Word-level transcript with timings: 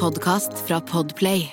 podkast 0.00 0.52
fra 0.66 0.80
Podplay. 0.80 1.48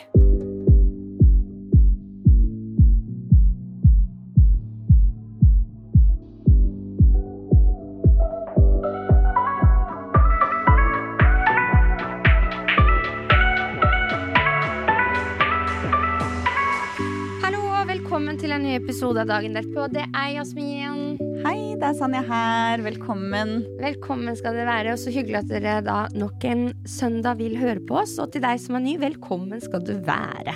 Hallo 17.41 17.65
og 17.65 17.87
velkommen 17.89 18.37
til 18.37 18.53
en 18.53 18.61
ny 18.61 18.77
episode 18.77 19.25
av 19.25 19.33
Dagen 19.33 19.57
derpå. 19.57 19.89
Det 19.89 20.05
er 20.13 20.35
Jasmin. 20.37 21.04
Hei, 21.45 21.75
det 21.77 21.85
er 21.85 21.93
Sanja 21.93 22.23
her. 22.25 22.81
Velkommen. 22.81 23.59
Velkommen 23.77 24.33
skal 24.37 24.55
dere 24.57 24.65
være, 24.65 24.95
og 24.95 25.01
så 25.01 25.11
hyggelig 25.13 25.43
at 25.43 25.51
dere 25.51 25.75
da 25.85 25.97
nok 26.17 26.41
en 26.49 26.63
søndag 26.89 27.37
vil 27.37 27.53
høre 27.59 27.83
på 27.85 27.99
oss. 28.01 28.15
Og 28.23 28.31
til 28.33 28.41
deg 28.41 28.57
som 28.63 28.79
er 28.79 28.83
ny, 28.87 28.95
velkommen 29.01 29.61
skal 29.61 29.83
du 29.85 29.93
være. 30.07 30.55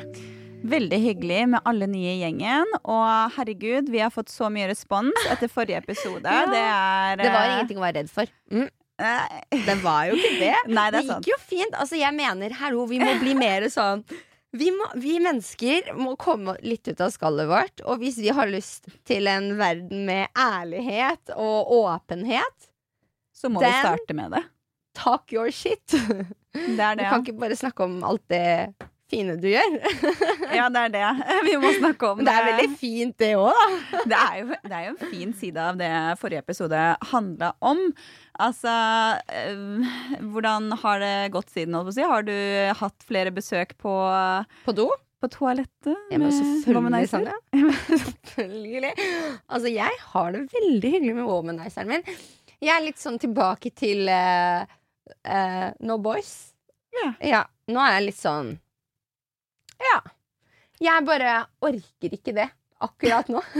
Veldig 0.69 0.99
hyggelig 1.03 1.43
med 1.53 1.61
alle 1.69 1.85
nye 1.91 2.15
i 2.15 2.23
gjengen. 2.23 2.73
Og 2.81 3.35
herregud, 3.37 3.91
vi 3.93 4.01
har 4.01 4.09
fått 4.13 4.33
så 4.33 4.49
mye 4.51 4.71
respons 4.71 5.29
etter 5.29 5.51
forrige 5.51 5.83
episode. 5.83 6.25
Ja. 6.39 6.47
Det 6.49 6.63
er 6.65 7.21
Det 7.21 7.35
var 7.35 7.53
ingenting 7.53 7.81
å 7.81 7.85
være 7.85 7.99
redd 8.01 8.09
for. 8.15 8.33
Mm, 8.49 8.65
eh, 9.05 9.37
det 9.69 9.77
var 9.85 10.09
jo 10.09 10.17
ikke 10.17 10.33
det. 10.41 10.55
Nei, 10.79 10.87
det 10.89 11.03
Det 11.03 11.05
gikk 11.05 11.13
sant. 11.13 11.29
jo 11.29 11.37
fint. 11.45 11.77
Altså, 11.85 11.99
jeg 12.01 12.17
mener, 12.17 12.57
hallo, 12.63 12.89
vi 12.89 12.97
må 13.03 13.13
bli 13.21 13.37
mer 13.37 13.69
sånn 13.69 14.01
vi, 14.51 14.71
må, 14.73 14.87
vi 14.97 15.19
mennesker 15.21 15.91
må 15.97 16.15
komme 16.19 16.55
litt 16.65 16.87
ut 16.89 17.01
av 17.05 17.11
skallet 17.13 17.49
vårt. 17.49 17.83
Og 17.85 18.01
hvis 18.01 18.17
vi 18.21 18.31
har 18.33 18.49
lyst 18.49 18.89
til 19.07 19.27
en 19.29 19.51
verden 19.59 20.05
med 20.09 20.27
ærlighet 20.37 21.33
og 21.35 21.69
åpenhet, 21.81 22.69
Så 23.35 23.49
må 23.49 23.61
vi 23.61 23.69
starte 23.71 24.13
med 24.17 24.31
det. 24.35 24.43
talk 24.97 25.31
your 25.33 25.51
shit. 25.51 25.85
Det 26.53 26.79
er 26.81 26.95
Du 26.97 27.03
kan 27.05 27.21
ikke 27.23 27.37
bare 27.39 27.55
snakke 27.55 27.85
om 27.85 27.99
alt 28.03 28.25
det 28.27 28.73
fine 29.09 29.35
du 29.39 29.49
gjør. 29.51 29.75
Ja, 30.59 30.65
det 30.73 30.81
er 30.87 30.93
det 30.93 31.03
vi 31.47 31.57
må 31.61 31.71
snakke 31.77 32.13
om. 32.13 32.23
Det 32.25 32.33
er 32.33 32.47
veldig 32.47 32.69
fint, 32.79 33.15
det 33.21 33.33
òg, 33.37 33.51
da. 33.53 33.99
det 34.11 34.19
er, 34.19 34.37
jo, 34.39 34.57
det 34.63 34.77
er 34.77 34.87
jo 34.87 34.93
en 34.95 35.11
fin 35.11 35.35
side 35.37 35.65
av 35.71 35.77
det 35.79 35.91
forrige 36.21 36.43
episode 36.45 36.79
handla 37.11 37.51
om. 37.65 37.83
Altså 38.39 38.71
eh, 39.35 39.91
Hvordan 40.31 40.71
har 40.81 41.03
det 41.03 41.13
gått 41.35 41.53
siden? 41.53 41.77
Har 41.77 42.25
du 42.25 42.33
hatt 42.79 43.05
flere 43.05 43.33
besøk 43.35 43.75
på, 43.81 43.93
På 44.65 44.75
do? 44.75 44.89
på 45.19 45.27
toalettet? 45.33 45.95
Ja, 46.09 46.17
men 46.17 46.31
med 46.31 46.75
womanizer? 46.75 47.27
Sanja. 47.27 47.35
selvfølgelig. 47.89 48.93
Altså, 49.51 49.67
jeg 49.73 49.97
har 50.13 50.31
det 50.31 50.45
veldig 50.53 50.93
hyggelig 50.95 51.15
med 51.17 51.27
womanizeren 51.27 51.91
min. 51.91 52.05
Jeg 52.59 52.71
er 52.75 52.85
litt 52.85 52.99
sånn 52.99 53.19
tilbake 53.19 53.71
til 53.75 54.07
uh, 54.11 54.63
uh, 55.27 55.67
No 55.83 55.99
Boys. 56.03 56.53
Ja. 57.19 57.43
Nå 57.69 57.83
er 57.83 57.99
jeg 57.99 58.07
litt 58.09 58.19
sånn 58.19 58.55
Ja. 59.79 59.97
Jeg 60.79 61.05
bare 61.07 61.33
orker 61.65 62.13
ikke 62.15 62.33
det 62.35 62.49
akkurat 62.79 63.27
nå. 63.31 63.41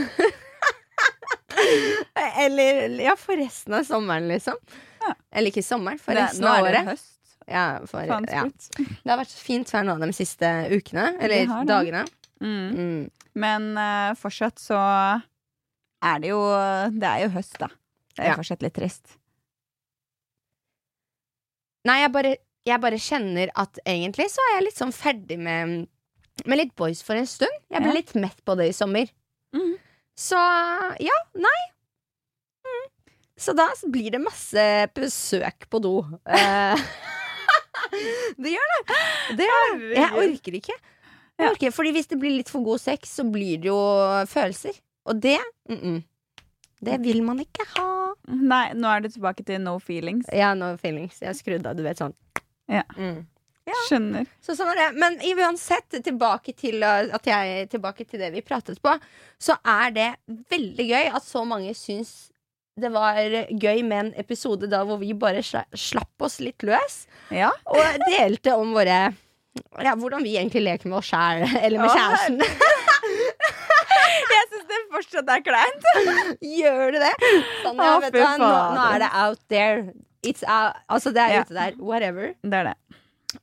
Eller 2.39 2.89
ja, 3.03 3.16
for 3.20 3.38
resten 3.39 3.73
av 3.73 3.84
sommeren, 3.84 4.28
liksom. 4.31 4.56
Ja. 5.02 5.14
Eller 5.31 5.52
ikke 5.52 5.64
sommeren, 5.66 6.00
for 6.00 6.16
av 6.16 6.25
resten 6.28 6.45
Nå 6.45 6.52
er 6.53 6.62
det 6.64 6.70
året. 6.70 6.92
høst. 6.94 7.16
Ja, 7.50 7.64
for, 7.90 8.06
ja. 8.06 8.20
Det 9.03 9.09
har 9.09 9.20
vært 9.20 9.34
fint 9.42 9.72
vær 9.73 9.86
nå 9.88 9.95
de 10.03 10.12
siste 10.16 10.50
ukene. 10.72 11.08
Eller 11.20 11.47
har 11.50 11.66
dagene. 11.67 12.03
Mm. 12.40 12.67
Mm. 12.75 13.00
Men 13.40 13.70
uh, 13.78 14.12
fortsatt 14.20 14.59
så 14.62 14.78
er 14.80 16.22
det 16.23 16.30
jo 16.31 16.40
Det 16.95 17.08
er 17.09 17.25
jo 17.25 17.31
høst, 17.36 17.58
da. 17.59 17.67
Det 18.16 18.23
er 18.25 18.31
Ja. 18.34 18.38
fortsatt 18.40 18.64
litt 18.64 18.75
trist. 18.78 19.16
Nei, 21.88 22.02
jeg 22.03 22.12
bare, 22.12 22.34
jeg 22.67 22.81
bare 22.84 23.00
kjenner 23.02 23.52
at 23.58 23.80
egentlig 23.88 24.28
så 24.34 24.44
er 24.50 24.58
jeg 24.58 24.66
litt 24.67 24.80
sånn 24.80 24.92
ferdig 24.95 25.38
med, 25.40 25.88
med 26.45 26.61
litt 26.61 26.75
boys 26.79 27.01
for 27.05 27.19
en 27.19 27.27
stund. 27.29 27.53
Jeg 27.71 27.81
ble 27.83 27.91
Ja. 27.91 27.97
litt 27.99 28.13
mett 28.15 28.39
på 28.45 28.55
det 28.59 28.69
i 28.69 28.75
sommer. 28.75 29.09
Mm. 29.55 29.75
Så 30.17 30.39
ja, 31.00 31.17
nei. 31.35 31.59
Mm. 32.67 32.88
Så 33.39 33.55
da 33.55 33.69
blir 33.88 34.11
det 34.11 34.22
masse 34.22 34.63
besøk 34.95 35.69
på 35.69 35.81
do. 35.81 35.94
Eh, 36.28 36.75
det 38.44 38.53
gjør 38.55 38.73
det. 38.75 38.99
Det 39.39 39.47
gjør 39.47 39.79
det. 39.79 39.95
Jeg 39.95 40.11
orker 40.23 40.59
ikke. 40.59 40.78
Jeg 41.39 41.53
orker, 41.53 41.72
fordi 41.72 41.91
hvis 41.95 42.09
det 42.11 42.19
blir 42.19 42.35
litt 42.35 42.49
for 42.51 42.63
god 42.67 42.81
sex, 42.83 43.13
så 43.16 43.23
blir 43.23 43.61
det 43.63 43.69
jo 43.72 43.79
følelser. 44.28 44.75
Og 45.07 45.22
det 45.23 45.39
mm. 45.72 46.01
Det 46.79 46.95
vil 47.03 47.23
man 47.23 47.39
ikke 47.44 47.66
ha. 47.75 47.88
Nei, 48.28 48.69
nå 48.75 48.88
er 48.88 49.01
du 49.03 49.09
tilbake 49.11 49.44
til 49.44 49.59
no 49.59 49.73
feelings. 49.83 50.29
Ja, 50.31 50.53
no 50.55 50.73
feelings. 50.79 51.17
Jeg 51.19 51.28
har 51.31 51.35
skrudd 51.35 51.66
av, 51.67 51.75
du 51.75 51.83
vet 51.83 51.99
sånn. 51.99 52.13
Ja. 52.72 52.85
Mm. 52.95 53.25
Skjønner. 53.88 54.25
Så 54.42 54.56
sånn 54.58 54.72
er 54.72 54.75
det. 54.80 54.88
Men 55.00 55.20
i- 55.22 55.34
uansett, 55.38 55.90
tilbake 56.03 56.56
til, 56.58 56.84
at 56.84 57.24
jeg, 57.25 57.70
tilbake 57.70 58.06
til 58.09 58.20
det 58.20 58.31
vi 58.34 58.42
pratet 58.42 58.81
på, 58.81 58.96
så 59.40 59.58
er 59.66 59.92
det 59.92 60.09
veldig 60.50 60.88
gøy 60.90 61.14
at 61.16 61.24
så 61.24 61.46
mange 61.46 61.74
syns 61.78 62.31
det 62.80 62.90
var 62.94 63.16
gøy 63.52 63.81
med 63.84 64.00
en 64.00 64.14
episode 64.18 64.70
da 64.72 64.84
hvor 64.88 64.97
vi 65.02 65.12
bare 65.14 65.42
slapp 65.44 66.22
oss 66.22 66.40
litt 66.40 66.64
løs. 66.64 67.06
Ja. 67.30 67.52
Og 67.68 68.00
delte 68.09 68.56
om 68.56 68.72
våre 68.74 69.14
ja, 69.84 69.94
hvordan 70.00 70.24
vi 70.24 70.38
egentlig 70.38 70.64
leker 70.64 70.88
med 70.88 71.00
oss 71.02 71.09
sjæl, 71.12 71.44
eller 71.59 71.80
med 71.81 71.90
kjæresten. 71.91 72.40
Jeg 74.30 74.44
syns 74.52 74.68
det 74.70 74.78
fortsatt 74.94 75.31
er 75.34 75.41
kleint. 75.46 75.88
Gjør 76.46 76.94
du 76.96 77.00
det? 77.02 77.14
Sånn, 77.64 77.76
ja, 77.80 77.96
Å, 77.97 78.00
vet 78.03 78.14
du, 78.16 78.20
nå, 78.41 78.50
nå 78.76 78.86
er 78.94 79.03
det 79.03 79.09
out 79.26 79.41
there. 79.52 79.94
It's 80.26 80.44
out. 80.47 80.80
Altså, 80.91 81.12
det 81.16 81.22
er 81.26 81.34
Ja. 81.34 81.41
ute 81.46 81.53
der. 81.58 81.76
Whatever. 81.80 82.34
Det 82.44 82.53
er 82.62 82.72
det. 82.72 82.78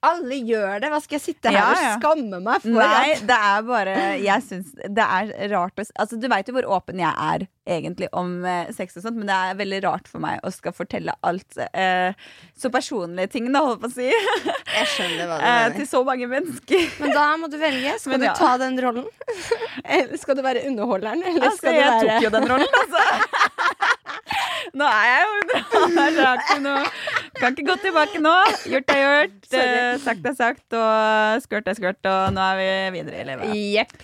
Alle 0.02 0.34
gjør 0.42 0.80
det. 0.82 0.88
Hva 0.90 0.98
skal 1.02 1.14
jeg 1.20 1.22
sitte 1.28 1.50
her 1.52 1.56
Ja, 1.60 1.66
og 1.94 2.00
skamme 2.00 2.40
meg 2.42 2.62
for? 2.64 2.74
Nei, 2.74 3.12
at- 3.14 3.20
det 3.28 3.36
er 3.50 3.60
bare 3.68 3.92
Jeg 4.18 4.42
syns 4.42 4.72
det 4.82 5.04
er 5.06 5.30
rart 5.52 5.78
å 5.78 5.84
Altså, 6.00 6.18
du 6.18 6.26
veit 6.32 6.48
jo 6.50 6.54
hvor 6.56 6.66
åpen 6.80 6.98
jeg 6.98 7.12
er 7.14 7.44
egentlig 7.66 8.08
om 8.14 8.44
eh, 8.46 8.68
sex 8.74 8.96
og 8.98 9.02
sånt, 9.02 9.16
men 9.18 9.26
det 9.26 9.34
er 9.34 9.56
veldig 9.58 9.78
rart 9.84 10.06
for 10.10 10.22
meg 10.22 10.38
å 10.46 10.50
skal 10.54 10.74
fortelle 10.74 11.14
alt 11.26 11.56
eh, 11.74 12.12
så 12.54 12.70
personlige 12.70 13.32
ting, 13.32 13.48
da, 13.50 13.62
holdt 13.66 13.80
på 13.82 13.90
å 13.90 13.94
si, 13.96 14.06
Jeg 14.76 14.86
skjønner 14.92 15.26
hva 15.26 15.38
du 15.38 15.42
eh, 15.42 15.54
mener. 15.54 15.74
til 15.80 15.88
så 15.90 16.02
mange 16.06 16.28
mennesker. 16.30 16.84
Men 17.02 17.14
da 17.16 17.24
må 17.42 17.50
du 17.50 17.56
velge. 17.58 17.96
Skal 17.98 18.14
Men 18.14 18.22
du 18.22 18.28
ta 18.38 18.52
den 18.62 18.78
rollen? 18.84 19.08
Eller 19.98 20.14
skal 20.22 20.38
du 20.38 20.44
være 20.46 20.62
underholderen? 20.70 21.22
Eller 21.26 21.48
Altså, 21.48 21.58
skal 21.64 21.74
du 21.74 21.80
jeg 21.80 21.90
være 21.90 22.06
tok 22.06 22.28
jo 22.28 22.34
den 22.36 22.48
rollen, 22.54 22.78
altså. 22.82 23.02
Nå 24.76 24.86
er 24.88 25.06
jeg 25.10 25.22
jo 25.26 26.58
noe- 26.66 26.90
Kan 27.36 27.52
ikke 27.52 27.66
gå 27.68 27.74
tilbake 27.82 28.20
nå. 28.24 28.32
Gjort 28.72 28.92
er 28.94 29.00
gjort. 29.02 29.34
Sorry. 29.52 29.74
eh, 29.76 29.98
Sagt 30.02 30.28
er 30.30 30.36
sagt, 30.38 30.76
og 30.78 31.42
skørt 31.44 31.68
er 31.68 31.76
skørt, 31.76 32.08
og 32.08 32.32
nå 32.36 32.44
er 32.46 32.56
vi 32.60 32.68
videre 32.98 33.20
i 33.20 33.26
livet. 33.28 33.52
Jepp. 33.76 33.96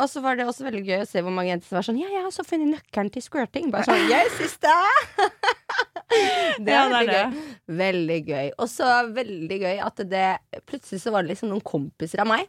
Og 0.00 0.08
så 0.12 0.22
var 0.24 0.38
det 0.40 0.46
også 0.48 0.64
veldig 0.68 0.82
gøy 0.88 1.02
å 1.02 1.08
se 1.08 1.22
hvor 1.24 1.34
mange 1.36 1.50
jenter 1.52 1.68
som 1.68 1.78
var 1.80 1.86
sånn 1.90 2.00
Ja, 2.00 2.08
jeg 2.12 2.22
har 2.22 2.30
også 2.30 2.46
funnet 2.48 2.72
nøkkelen 2.78 3.12
til 3.14 3.24
squirting. 3.26 3.68
Bare 3.74 3.84
sånn 3.88 4.06
Jeg 4.10 4.32
syns 4.38 4.56
det! 4.64 4.76
det 6.64 6.72
Ja, 6.72 6.86
er 6.86 6.88
det 6.88 6.96
er 6.96 6.96
veldig 6.96 7.12
gøy. 7.12 7.44
Veldig 7.82 8.18
gøy. 8.30 8.48
Og 8.62 8.70
så 8.72 8.90
veldig 9.16 9.58
gøy 9.66 9.80
at 9.90 10.02
det 10.16 10.26
plutselig 10.70 11.02
så 11.04 11.12
var 11.14 11.26
det 11.26 11.34
liksom 11.34 11.50
noen 11.52 11.64
kompiser 11.66 12.22
av 12.24 12.30
meg 12.30 12.48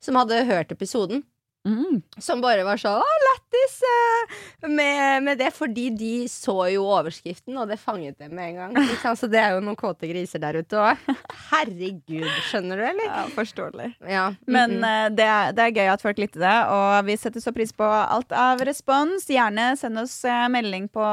som 0.00 0.16
hadde 0.16 0.44
hørt 0.48 0.70
episoden. 0.72 1.24
Mm. 1.68 2.00
Som 2.16 2.40
bare 2.40 2.62
var 2.64 2.80
sånn 2.80 3.02
Å, 3.04 3.16
lættis 3.26 3.74
eh, 3.84 4.36
med, 4.64 5.24
med 5.26 5.40
det, 5.40 5.50
fordi 5.52 5.90
de 5.92 6.12
så 6.32 6.54
jo 6.72 6.86
overskriften, 6.88 7.52
og 7.60 7.68
det 7.68 7.76
fanget 7.80 8.16
dem 8.20 8.32
med 8.36 8.54
en 8.54 8.60
gang. 8.60 8.94
Så 9.20 9.28
det 9.28 9.42
er 9.42 9.56
jo 9.56 9.64
noen 9.64 9.76
kåte 9.76 10.08
griser 10.08 10.40
der 10.40 10.56
ute 10.62 10.78
òg. 10.80 11.02
Herregud, 11.50 12.28
skjønner 12.48 12.80
du, 12.80 12.84
eller? 12.88 13.10
Ja, 13.10 13.26
forståelig. 13.34 13.90
Ja. 14.08 14.24
Men 14.48 14.78
mm, 14.78 14.86
mm. 14.86 15.18
det, 15.18 15.28
det 15.58 15.66
er 15.66 15.76
gøy 15.82 15.92
at 15.92 16.04
folk 16.04 16.22
lytter 16.22 16.46
det, 16.46 16.56
og 16.72 17.10
vi 17.10 17.18
setter 17.20 17.44
så 17.44 17.52
pris 17.56 17.74
på 17.76 17.84
alt 17.84 18.32
av 18.32 18.64
respons. 18.64 19.28
Gjerne 19.28 19.74
send 19.80 20.00
oss 20.00 20.16
eh, 20.24 20.46
melding 20.52 20.88
på 20.88 21.04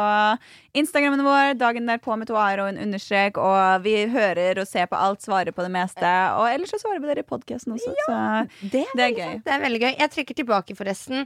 Instagrammen 0.78 1.26
vår, 1.26 1.58
dagen 1.60 1.90
derpå 1.90 2.16
med 2.20 2.30
to 2.30 2.38
a-er 2.40 2.62
og 2.64 2.72
en 2.72 2.80
understrek. 2.88 3.40
Og 3.42 3.84
vi 3.84 3.98
hører 4.14 4.62
og 4.62 4.70
ser 4.70 4.88
på 4.88 5.00
alt, 5.00 5.24
svarer 5.26 5.52
på 5.56 5.66
det 5.66 5.74
meste. 5.74 6.14
Og 6.38 6.48
ellers 6.52 6.72
så 6.72 6.80
svarer 6.84 7.04
vi 7.04 7.12
dere 7.12 7.26
i 7.26 7.28
podkasten 7.28 7.76
også. 7.76 7.94
Så 8.06 8.18
det, 8.62 8.86
er 8.86 8.96
det 8.96 9.08
er 9.08 9.16
gøy. 9.16 9.24
sant. 9.26 9.46
Det 9.48 9.56
er 9.56 9.64
veldig 9.66 9.84
gøy. 9.84 9.92
Jeg 9.92 10.14
trekker 10.14 10.37
tilbake, 10.38 10.76
forresten. 10.78 11.26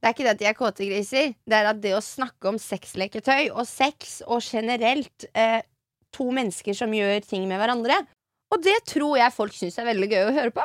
Det 0.00 0.08
er 0.08 0.14
ikke 0.14 0.24
det 0.24 0.32
at 0.32 0.40
de 0.40 0.48
er 0.48 0.56
kåte 0.56 0.86
griser. 0.88 1.34
Det 1.44 1.56
er 1.58 1.66
at 1.74 1.80
det 1.82 1.92
å 1.96 2.00
snakke 2.04 2.48
om 2.48 2.56
sexleketøy 2.60 3.50
og 3.52 3.66
sex 3.68 4.20
og 4.26 4.40
generelt 4.46 5.26
eh, 5.34 5.60
to 6.14 6.30
mennesker 6.32 6.74
som 6.76 6.92
gjør 6.96 7.20
ting 7.26 7.44
med 7.50 7.60
hverandre. 7.60 7.98
Og 8.50 8.62
det 8.64 8.78
tror 8.88 9.18
jeg 9.20 9.34
folk 9.36 9.52
syns 9.54 9.76
er 9.78 9.86
veldig 9.90 10.08
gøy 10.10 10.22
å 10.30 10.32
høre 10.38 10.54
på. 10.56 10.64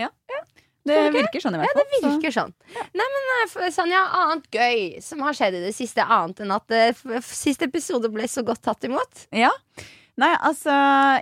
det 0.00 0.08
ja. 0.08 0.40
Det 0.80 0.96
virker 1.12 1.42
sånn, 1.44 1.54
i 1.54 1.60
Ja, 1.60 1.66
hvert 1.68 1.76
det 1.76 2.00
fall. 2.00 2.22
så- 2.22 2.32
sånn. 2.32 2.52
Ja. 2.74 2.82
Nei, 2.96 3.06
men 3.14 3.26
eh, 3.66 3.70
Sanja, 3.70 4.00
annet 4.16 4.46
gøy 4.50 5.02
som 5.04 5.20
har 5.26 5.36
skjedd 5.36 5.54
i 5.58 5.60
det 5.66 5.74
siste, 5.76 6.00
annet 6.02 6.40
enn 6.40 6.50
at 6.56 6.72
f- 6.96 7.28
siste 7.36 7.68
episode 7.68 8.08
ble 8.10 8.24
så 8.24 8.42
godt 8.42 8.62
tatt 8.64 8.88
imot? 8.88 9.26
Ja. 9.30 9.50
Nei, 10.16 10.32
altså 10.40 10.72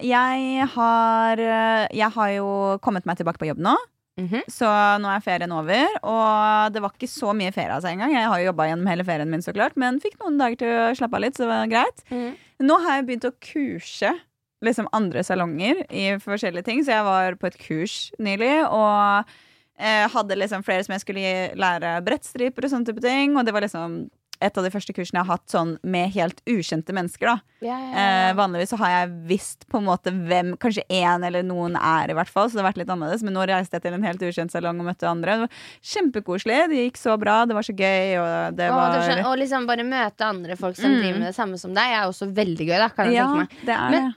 jeg 0.06 0.65
har, 0.76 1.38
eh, 1.43 1.88
jeg 1.91 2.11
har 2.15 2.31
jo 2.38 2.79
kommet 2.81 3.05
meg 3.05 3.19
tilbake 3.19 3.43
på 3.43 3.50
jobb 3.50 3.59
nå. 3.67 3.75
Mhm. 4.19 4.43
Så 4.50 4.67
nå 4.99 5.09
er 5.15 5.23
ferien 5.23 5.53
over. 5.55 5.87
Og 6.03 6.73
det 6.75 6.82
var 6.82 6.91
ikke 6.94 7.09
så 7.11 7.32
mye 7.37 7.53
ferie 7.55 7.75
av 7.76 7.82
seg 7.85 7.94
engang. 7.94 8.12
Jeg 8.17 8.26
har 8.29 8.38
jo 8.43 8.49
jobba 8.50 8.67
gjennom 8.69 8.91
hele 8.91 9.05
ferien 9.06 9.31
min, 9.31 9.44
så 9.44 9.55
klart 9.55 9.76
men 9.79 10.00
fikk 10.03 10.19
noen 10.20 10.38
dager 10.41 10.59
til 10.59 10.73
å 10.75 10.97
slappe 10.99 11.15
av 11.15 11.23
litt, 11.23 11.37
så 11.38 11.47
det 11.47 11.53
var 11.53 11.70
greit. 11.70 12.03
Mhm. 12.11 12.32
Nå 12.67 12.81
har 12.82 12.97
jeg 12.99 13.06
begynt 13.06 13.29
å 13.31 13.37
kurse 13.38 14.17
liksom 14.67 14.88
andre 14.93 15.23
salonger 15.23 15.85
i 15.94 16.09
forskjellige 16.19 16.65
ting. 16.67 16.82
Så 16.82 16.91
jeg 16.97 17.05
var 17.06 17.37
på 17.38 17.47
et 17.47 17.59
kurs 17.62 18.11
nylig 18.19 18.67
og 18.67 19.25
eh, 19.79 20.09
hadde 20.11 20.35
liksom 20.35 20.65
flere 20.67 20.82
som 20.82 20.97
jeg 20.97 21.05
skulle 21.05 21.55
lære 21.55 21.93
brettstriper 22.03 22.67
og 22.67 22.73
sånne 22.73 22.87
type 22.91 23.00
ting. 23.05 23.37
Og 23.38 23.47
det 23.47 23.55
var 23.55 23.62
liksom 23.62 24.09
et 24.40 24.58
av 24.58 24.64
de 24.64 24.70
første 24.70 24.94
kursene 24.94 25.19
jeg 25.20 25.26
har 25.26 25.37
hatt 25.38 25.49
sånn 25.50 25.79
med 25.82 26.11
helt 26.14 26.40
ukjente 26.46 26.93
mennesker. 26.94 27.26
da 27.26 27.38
eh, 27.67 28.32
Vanligvis 28.38 28.70
så 28.70 28.79
har 28.79 28.90
jeg 28.90 29.11
visst 29.26 29.67
på 29.69 29.79
en 29.79 29.85
måte 29.88 30.12
hvem 30.12 30.56
kanskje 30.56 30.85
én 30.88 31.25
eller 31.26 31.43
noen 31.43 31.75
er, 31.76 32.11
i 32.11 32.14
hvert 32.14 32.29
fall. 32.31 32.49
Så 32.49 32.55
det 32.58 32.62
har 32.64 32.70
vært 32.73 32.79
litt 32.85 32.93
annerledes 32.94 33.23
Men 33.26 33.35
nå 33.35 33.46
reiste 33.49 33.75
jeg 33.79 33.82
til 33.82 33.94
en 33.99 34.02
helt 34.06 34.23
ukjent 34.23 34.50
salong 34.55 34.79
og 34.81 34.87
møtte 34.90 35.08
andre. 35.11 35.35
Det 35.35 35.46
var 35.49 35.50
Kjempekoselig. 35.82 36.61
Det 36.70 36.85
gikk 36.87 36.96
så 37.00 37.19
bra. 37.19 37.44
Det 37.49 37.55
var 37.58 37.62
så 37.67 37.75
gøy. 37.75 38.14
Og 38.23 38.56
det 38.56 38.70
Å, 38.70 38.76
var 38.79 39.00
skjønner, 39.02 39.26
og 39.26 39.38
liksom 39.43 39.67
bare 39.67 39.85
møte 39.88 40.25
andre 40.29 40.56
folk 40.56 40.76
som 40.76 40.91
Mm. 40.91 41.00
driver 41.02 41.19
med 41.19 41.29
det 41.29 41.34
samme 41.37 41.58
som 41.58 41.75
deg, 41.75 41.93
er 41.99 42.06
også 42.08 42.32
veldig 42.32 42.67
gøy. 42.69 42.79
da 42.79 42.88
kan 42.88 43.06
jeg 43.06 43.14
Ja, 43.14 43.26
tenke 43.26 43.38
meg 43.38 43.67
det 43.67 43.75
er 43.75 43.91
Men- 43.91 44.14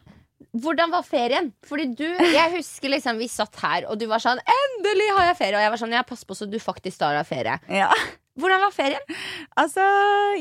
Hvordan 0.53 0.91
var 0.91 1.03
ferien? 1.03 1.53
Fordi 1.63 1.95
du, 1.95 2.03
jeg 2.03 2.51
husker 2.57 2.89
liksom 2.89 3.17
Vi 3.17 3.27
satt 3.27 3.55
her, 3.61 3.85
og 3.87 3.97
du 3.97 4.05
var 4.07 4.19
sånn 4.19 4.37
'Endelig 4.43 5.07
har 5.17 5.25
jeg 5.27 5.37
ferie!' 5.37 5.55
Og 5.55 5.61
jeg 5.63 5.69
var 5.71 5.77
sånn 5.77 5.91
'Ja, 5.93 6.01
pass 6.03 6.23
på 6.25 6.35
så 6.35 6.49
du 6.49 6.57
faktisk 6.59 6.97
tar 6.99 7.13
deg 7.15 7.25
ferie'. 7.25 7.59
Ja. 7.69 7.87
Hvordan 8.41 8.63
var 8.65 8.73
ferien? 8.75 9.15
Altså, 9.61 9.85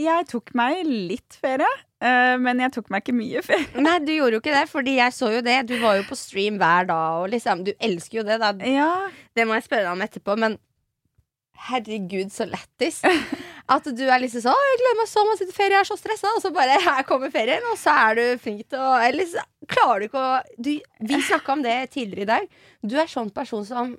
jeg 0.00 0.26
tok 0.30 0.52
meg 0.58 0.80
litt 0.88 1.36
ferie, 1.40 1.68
eh, 2.00 2.34
men 2.40 2.62
jeg 2.64 2.74
tok 2.78 2.88
meg 2.92 3.04
ikke 3.04 3.16
mye 3.18 3.42
ferie. 3.44 3.68
Nei, 3.86 3.98
du 4.04 4.12
gjorde 4.14 4.38
jo 4.38 4.42
ikke 4.42 4.56
det, 4.56 4.64
fordi 4.72 4.96
jeg 4.98 5.16
så 5.16 5.30
jo 5.36 5.44
det. 5.44 5.58
Du 5.68 5.76
var 5.82 6.00
jo 6.00 6.06
på 6.08 6.18
stream 6.18 6.58
hver 6.60 6.88
dag, 6.90 7.20
og 7.20 7.30
liksom 7.34 7.64
Du 7.68 7.72
elsker 7.76 8.22
jo 8.22 8.26
det, 8.26 8.40
da. 8.42 8.54
Ja, 8.66 8.90
Det 9.36 9.46
må 9.46 9.58
jeg 9.58 9.68
spørre 9.68 9.86
deg 9.86 9.94
om 9.94 10.04
etterpå, 10.08 10.36
men 10.40 10.58
herregud, 11.68 12.32
så 12.32 12.46
lættis. 12.48 13.00
At 13.70 13.86
du 13.86 14.02
er 14.08 14.18
liksom 14.22 14.42
sånn 14.42 14.62
jeg 14.66 14.78
gleder 14.80 14.98
meg 14.98 15.08
så 15.10 15.22
masse 15.28 15.46
til 15.46 15.54
ferie, 15.54 15.76
jeg 15.76 15.84
er 15.84 15.88
så 15.88 15.96
stressa', 15.98 16.32
og 16.34 16.42
så 16.42 16.50
bare 16.54 16.78
her 16.82 17.04
kommer 17.06 17.30
ferien, 17.30 17.66
og 17.70 17.78
så 17.78 17.94
er 18.08 18.18
du 18.18 18.24
flink 18.42 18.64
til 18.72 18.82
å 18.82 18.96
Eller 19.04 19.28
så 19.30 19.44
klarer 19.70 20.02
du 20.02 20.08
ikke 20.08 20.24
å 20.24 20.32
du, 20.58 20.72
Vi 21.12 21.20
snakka 21.28 21.54
om 21.54 21.62
det 21.62 21.76
tidligere 21.94 22.24
i 22.24 22.30
dag. 22.32 22.48
Du 22.82 22.96
er 22.98 23.10
sånn 23.10 23.30
person 23.34 23.62
som, 23.68 23.92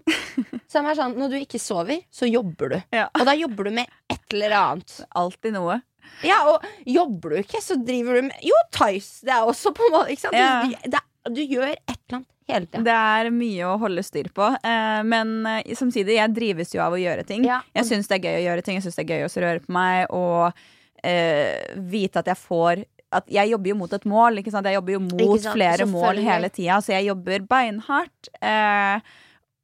som 0.71 0.89
er 0.89 0.97
sånn 0.99 1.15
Når 1.19 1.31
du 1.31 1.37
ikke 1.39 1.61
sover, 1.61 2.03
så 2.11 2.27
jobber 2.27 2.75
du. 2.75 2.77
Ja. 2.97 3.07
Og 3.19 3.23
da 3.29 3.37
jobber 3.37 3.69
du 3.69 3.77
med 3.79 3.87
et 4.11 4.35
eller 4.35 4.57
annet. 4.57 4.97
alltid 5.15 5.55
noe. 5.55 5.79
Ja, 6.25 6.41
og 6.51 6.65
jobber 6.85 7.33
du 7.33 7.39
ikke, 7.41 7.61
så 7.63 7.77
driver 7.79 8.19
du 8.19 8.27
med 8.27 8.43
Jo, 8.45 8.57
Tice. 8.75 9.21
Det 9.25 9.33
er 9.35 9.47
også 9.47 9.71
på 9.77 9.87
en 9.87 9.95
måte? 9.95 10.33
Ja. 10.35 10.65
Det, 10.83 11.01
du 11.29 11.41
gjør 11.43 11.73
et 11.73 11.81
eller 11.89 12.21
annet 12.21 12.27
hele 12.51 12.67
tida. 12.67 12.83
Det 12.87 12.97
er 12.97 13.31
mye 13.35 13.67
å 13.69 13.77
holde 13.81 14.03
styr 14.05 14.31
på. 14.35 14.47
Eh, 14.57 15.01
men 15.07 15.33
eh, 15.49 15.73
samtidig, 15.77 16.17
jeg 16.17 16.35
drives 16.35 16.73
jo 16.75 16.83
av 16.83 16.95
å 16.97 17.01
gjøre 17.01 17.25
ting. 17.27 17.45
Ja, 17.47 17.61
Jeg 17.77 17.89
syns 17.89 18.09
det 18.11 18.19
er 18.19 18.29
gøy 18.29 18.39
å 18.39 18.45
gjøre 18.49 18.65
ting. 18.65 18.79
Jeg 18.79 18.87
syns 18.87 18.99
det 18.99 19.05
er 19.05 19.13
gøy 19.15 19.27
å 19.27 19.33
røre 19.45 19.65
på 19.65 19.75
meg 19.75 20.15
og 20.15 20.49
uh, 20.51 21.77
vite 21.91 22.21
at 22.21 22.33
jeg 22.33 22.41
får 22.41 22.83
at 23.11 23.27
jeg 23.31 23.51
jobber 23.51 23.73
jo 23.73 23.77
mot 23.81 23.93
et 23.93 24.05
mål. 24.07 24.39
Jeg 24.39 24.75
jobber 24.77 24.95
jo 24.95 25.01
mot 25.03 25.47
flere 25.51 25.87
mål 25.89 26.21
hele 26.23 26.49
tida, 26.53 26.79
så 26.79 26.93
jeg 26.95 27.09
jobber 27.09 27.43
beinhardt. 27.49 28.29
Eh, 28.39 29.03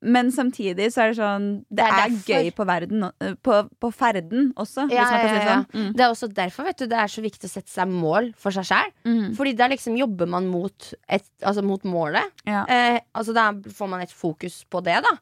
men 0.01 0.27
samtidig 0.31 0.91
så 0.93 1.01
er 1.01 1.07
det 1.13 1.17
sånn 1.17 1.45
Det, 1.69 1.77
Det 1.79 1.85
er 1.85 1.93
er, 1.93 2.09
derfor. 2.09 2.33
gøy 2.43 2.51
på, 2.53 2.65
verden, 2.69 3.03
eh, 3.19 3.33
på, 3.41 3.55
på 3.81 3.89
ferden 3.93 4.51
også, 4.55 4.85
Ja, 4.93 5.03
hvis 5.03 5.11
man 5.11 5.21
kan 5.21 5.29
si 5.29 5.33
ja, 5.33 5.39
det 5.39 5.45
ja. 5.47 5.53
sånn. 5.55 5.65
Mm. 5.73 5.93
Det 5.97 6.03
er 6.05 6.11
også 6.13 6.29
derfor 6.37 6.63
vet 6.69 6.77
du, 6.77 6.85
det 6.91 6.99
er 7.01 7.07
så 7.15 7.21
viktig 7.25 7.49
å 7.49 7.53
sette 7.53 7.71
seg 7.73 7.87
mål 7.89 8.29
for 8.37 8.51
seg 8.53 8.67
sjøl. 8.69 8.91
Mm. 9.09 9.23
Fordi 9.39 9.53
da 9.57 9.67
liksom 9.73 9.97
jobber 9.97 10.29
man 10.29 10.47
mot, 10.53 10.91
et, 11.09 11.25
altså 11.41 11.63
mot 11.65 11.83
målet. 11.83 12.29
Eh, 12.45 12.99
altså 13.17 13.33
Da 13.33 13.47
får 13.53 13.89
man 13.89 14.01
et 14.05 14.13
fokus 14.13 14.63
på 14.69 14.83
det, 14.85 14.99
da. 15.07 15.15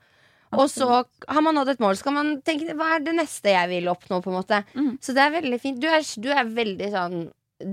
Og 0.55 0.69
så 0.71 0.85
har 1.27 1.41
man 1.43 1.55
nådd 1.57 1.69
et 1.73 1.79
mål, 1.83 1.95
så 1.99 2.03
kan 2.07 2.13
man 2.15 2.29
tenke 2.45 2.75
hva 2.77 2.93
er 2.95 3.01
det 3.03 3.15
neste 3.17 3.51
jeg 3.51 3.67
vil 3.73 3.89
oppnå. 3.91 4.21
på 4.23 4.29
en 4.31 4.37
måte 4.37 4.63
Mm. 4.75 4.97
Så 5.01 5.13
det 5.15 5.23
er 5.23 5.31
veldig 5.41 5.59
fint. 5.59 5.79
Du 5.81 5.87
er, 5.87 6.03
du 6.21 6.29
er 6.31 6.45
veldig 6.45 6.91
sånn 6.91 7.17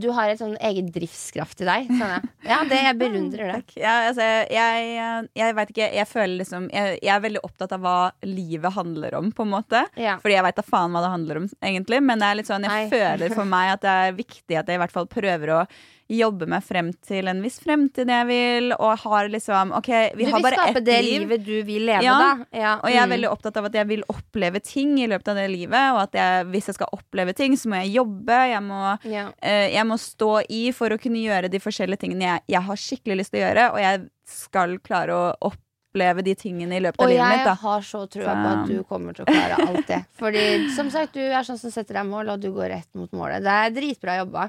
Du 0.01 0.09
har 0.17 0.31
et 0.33 0.41
sånn 0.41 0.55
egen 0.65 0.89
driftskraft 0.95 1.63
i 1.65 1.69
deg. 1.69 1.91
Sånn, 1.91 2.15
ja. 2.15 2.21
ja, 2.49 2.59
det 2.69 2.81
jeg 2.81 2.99
beundrer 3.01 3.53
det. 3.53 3.61
Ja, 3.83 3.95
altså, 4.09 4.25
jeg 4.53 5.29
jeg 5.37 5.57
veit 5.59 5.73
ikke. 5.75 5.89
Jeg 5.97 6.09
føler 6.09 6.35
liksom 6.41 6.69
jeg, 6.73 6.99
jeg 7.03 7.13
er 7.15 7.25
veldig 7.25 7.43
opptatt 7.47 7.75
av 7.77 7.83
hva 7.85 7.97
livet 8.27 8.75
handler 8.77 9.17
om, 9.19 9.33
på 9.35 9.47
en 9.47 9.53
måte. 9.53 9.85
Ja. 10.01 10.19
Fordi 10.23 10.37
jeg 10.37 10.47
veit 10.47 10.61
da 10.61 10.67
faen 10.67 10.95
hva 10.95 11.03
det 11.05 11.15
handler 11.15 11.43
om, 11.43 11.49
egentlig. 11.63 12.03
Men 12.05 12.23
det 12.23 12.31
litt 12.39 12.51
sånn, 12.51 12.69
jeg 12.69 12.93
føler 12.93 13.35
for 13.35 13.49
meg 13.49 13.75
at 13.77 13.85
det 13.85 13.97
er 14.07 14.17
viktig 14.17 14.61
at 14.61 14.71
jeg 14.71 14.79
i 14.79 14.83
hvert 14.83 14.95
fall 14.95 15.11
prøver 15.11 15.57
å 15.57 15.65
jobbe 16.13 16.47
meg 16.51 16.65
frem 16.65 16.91
til 17.07 17.29
en 17.31 17.41
viss 17.45 17.59
fremtid 17.63 18.11
jeg 18.11 18.27
vil, 18.29 18.73
og 18.77 18.99
har 19.05 19.31
liksom 19.33 19.73
OK, 19.79 19.89
vi 20.19 20.27
du 20.27 20.31
har 20.31 20.41
vil 20.41 20.47
bare 20.49 20.59
skape 20.59 20.83
det 20.85 20.99
liv. 21.05 21.23
livet 21.25 21.45
du 21.47 21.55
vil 21.69 21.87
leve, 21.89 22.05
Ja. 22.05 22.19
da. 22.19 22.47
Ja. 22.53 22.73
Og 22.83 22.91
jeg 22.91 23.01
er 23.01 23.07
mm. 23.07 23.15
veldig 23.17 23.31
opptatt 23.31 23.57
av 23.57 23.69
at 23.71 23.79
jeg 23.81 23.89
vil 23.89 24.05
oppleve 24.13 24.61
ting 24.61 24.99
i 25.01 25.09
løpet 25.09 25.33
av 25.33 25.41
det 25.41 25.49
livet. 25.53 25.89
Og 25.95 26.03
at 26.03 26.15
jeg, 26.19 26.47
hvis 26.53 26.71
jeg 26.71 26.79
skal 26.79 26.93
oppleve 26.93 27.33
ting, 27.39 27.57
så 27.57 27.71
må 27.73 27.83
jeg 27.83 27.97
jobbe. 27.97 28.39
Jeg 28.53 28.63
må, 28.67 28.83
ja. 29.09 29.27
eh, 29.41 29.69
jeg 29.75 29.87
må 29.89 29.99
stå 30.01 30.33
i 30.49 30.63
for 30.77 30.93
å 30.93 31.01
kunne 31.01 31.23
gjøre 31.23 31.51
de 31.53 31.63
forskjellige 31.63 32.05
tingene 32.05 32.29
jeg, 32.29 32.47
jeg 32.57 32.65
har 32.69 32.77
skikkelig 32.87 33.21
lyst 33.23 33.33
til 33.35 33.43
å 33.43 33.47
gjøre. 33.47 33.69
Og 33.73 33.81
jeg 33.85 34.07
skal 34.29 34.79
klare 34.85 35.17
å 35.17 35.25
oppleve 35.53 36.23
de 36.25 36.35
tingene 36.35 36.77
i 36.77 36.85
løpet 36.85 37.01
av 37.01 37.07
Og 37.07 37.13
livet 37.13 37.29
mitt. 37.29 37.41
Og 37.41 37.51
jeg 37.53 37.63
har 37.65 37.89
så 37.89 38.05
trua 38.07 38.37
på 38.37 38.53
at 38.53 38.71
du 38.71 38.79
kommer 38.89 39.17
til 39.17 39.27
å 39.27 39.33
klare 39.33 39.59
alt 39.67 39.89
det. 39.89 40.03
Fordi 40.21 40.47
som 40.77 40.93
sagt, 40.93 41.17
du 41.17 41.25
er 41.25 41.43
sånn 41.47 41.61
som 41.61 41.73
setter 41.75 42.01
deg 42.01 42.09
mål, 42.09 42.35
og 42.37 42.41
du 42.41 42.53
går 42.53 42.73
rett 42.77 42.89
mot 42.99 43.13
målet. 43.13 43.45
Det 43.45 43.59
er 43.65 43.77
dritbra 43.77 44.23
jobba. 44.23 44.49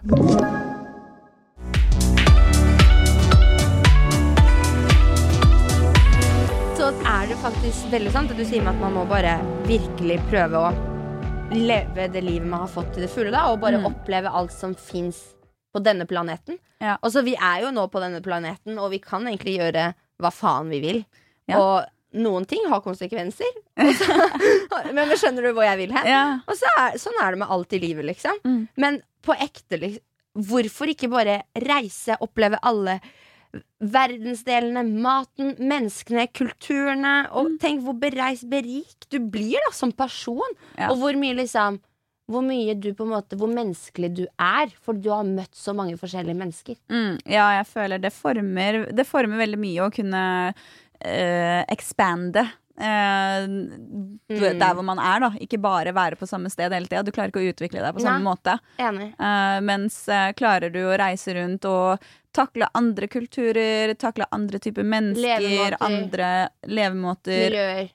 Så 6.84 6.90
er 7.08 7.30
det 7.32 7.36
faktisk 7.40 7.86
veldig 7.94 8.12
sant 8.12 8.28
det 8.28 8.36
du 8.36 8.44
sier 8.44 8.60
med 8.66 8.74
at 8.74 8.82
man 8.82 8.92
må 8.98 9.04
bare 9.08 9.38
virkelig 9.64 10.18
prøve 10.28 10.60
å 10.60 10.72
leve 11.56 12.10
det 12.12 12.24
livet 12.26 12.44
man 12.50 12.66
har 12.66 12.72
fått 12.74 12.90
til 12.98 13.06
det 13.06 13.10
fulle, 13.14 13.32
da, 13.32 13.46
og 13.54 13.62
bare 13.62 13.80
Mm. 13.80 13.86
oppleve 13.88 14.28
alt 14.28 14.52
som 14.52 14.74
fins 14.76 15.22
på 15.74 15.80
denne 15.80 16.04
planeten. 16.06 16.60
Ja. 16.82 16.98
Og 17.02 17.14
så 17.14 17.24
Vi 17.24 17.36
er 17.40 17.62
jo 17.62 17.72
nå 17.72 17.88
på 17.90 18.02
denne 18.04 18.20
planeten, 18.22 18.78
og 18.78 18.92
vi 18.92 19.00
kan 19.00 19.24
egentlig 19.24 19.60
gjøre 19.60 19.94
hva 20.20 20.30
faen 20.32 20.68
vi 20.70 20.82
vil. 20.82 21.06
Ja. 21.48 21.62
Og 21.62 21.86
noen 22.20 22.46
ting 22.46 22.68
har 22.68 22.82
konsekvenser. 22.82 23.48
Så, 23.80 24.94
men 24.94 25.08
skjønner 25.16 25.42
du 25.42 25.54
hvor 25.54 25.64
jeg 25.64 25.78
vil 25.78 25.92
hen? 25.96 26.06
Ja. 26.06 26.40
Og 26.48 26.56
så 26.60 26.68
er, 26.78 26.98
sånn 27.00 27.16
er 27.22 27.32
det 27.32 27.40
med 27.40 27.48
alt 27.50 27.72
i 27.72 27.80
livet, 27.80 28.06
liksom. 28.06 28.36
Mm. 28.44 28.68
Men 28.76 29.02
på 29.24 29.34
ekte, 29.40 29.80
liksom, 29.80 30.04
hvorfor 30.36 30.92
ikke 30.92 31.10
bare 31.10 31.44
reise, 31.56 32.18
oppleve 32.20 32.60
alle 32.62 33.00
verdensdelene, 33.84 34.84
maten, 35.04 35.56
menneskene, 35.60 36.28
kulturene? 36.34 37.16
Og 37.32 37.52
Mm. 37.52 37.58
tenk 37.60 37.82
hvor 37.84 37.98
bereist, 38.00 38.50
berik 38.50 39.08
du 39.10 39.20
blir 39.20 39.60
da 39.68 39.72
som 39.72 39.92
person. 39.92 40.42
Ja. 40.78 40.90
Og 40.92 40.98
hvor 40.98 41.14
mye 41.14 41.36
liksom 41.36 41.80
hvor 42.32 42.42
mye 42.42 42.74
du 42.80 42.94
på 42.94 43.04
en 43.04 43.10
måte 43.12 43.36
Hvor 43.36 43.50
menneskelig 43.54 44.16
du 44.16 44.26
er. 44.40 44.68
For 44.82 44.94
du 44.94 45.10
har 45.10 45.24
møtt 45.28 45.54
så 45.54 45.76
mange 45.76 45.98
forskjellige 46.00 46.38
mennesker. 46.40 46.78
Mm, 46.90 47.20
ja, 47.28 47.50
jeg 47.62 47.66
føler 47.68 48.00
det 48.02 48.14
former, 48.14 48.86
det 48.96 49.06
former 49.06 49.38
veldig 49.38 49.60
mye 49.60 49.82
å 49.84 49.92
kunne 49.94 50.54
uh, 51.06 51.64
expande. 51.70 52.48
Uh, 52.80 53.46
Mm. 54.34 54.58
Der 54.60 54.74
hvor 54.74 54.84
man 54.84 54.98
er, 54.98 55.20
da. 55.20 55.30
Ikke 55.40 55.60
bare 55.62 55.94
være 55.94 56.16
på 56.18 56.26
samme 56.28 56.50
sted 56.50 56.72
hele 56.74 56.88
tida. 56.88 57.04
Du 57.04 57.12
klarer 57.12 57.30
ikke 57.30 57.44
å 57.44 57.52
utvikle 57.54 57.84
deg 57.84 57.94
på 57.94 58.02
samme 58.02 58.24
Nei. 58.24 58.34
måte. 58.34 58.56
Enig. 58.82 59.14
Eh, 59.20 59.60
mens 59.62 60.06
klarer 60.40 60.72
du 60.74 60.80
å 60.80 60.98
reise 60.98 61.36
rundt 61.36 61.66
og 61.70 62.00
takle 62.34 62.68
andre 62.76 63.08
kulturer, 63.08 63.94
takle 64.02 64.26
andre 64.34 64.60
typer 64.60 64.84
mennesker, 64.84 65.40
Levemåter. 65.40 65.78
andre 65.88 66.32
levemåter, 66.68 67.46
Miljøer. 67.54 67.90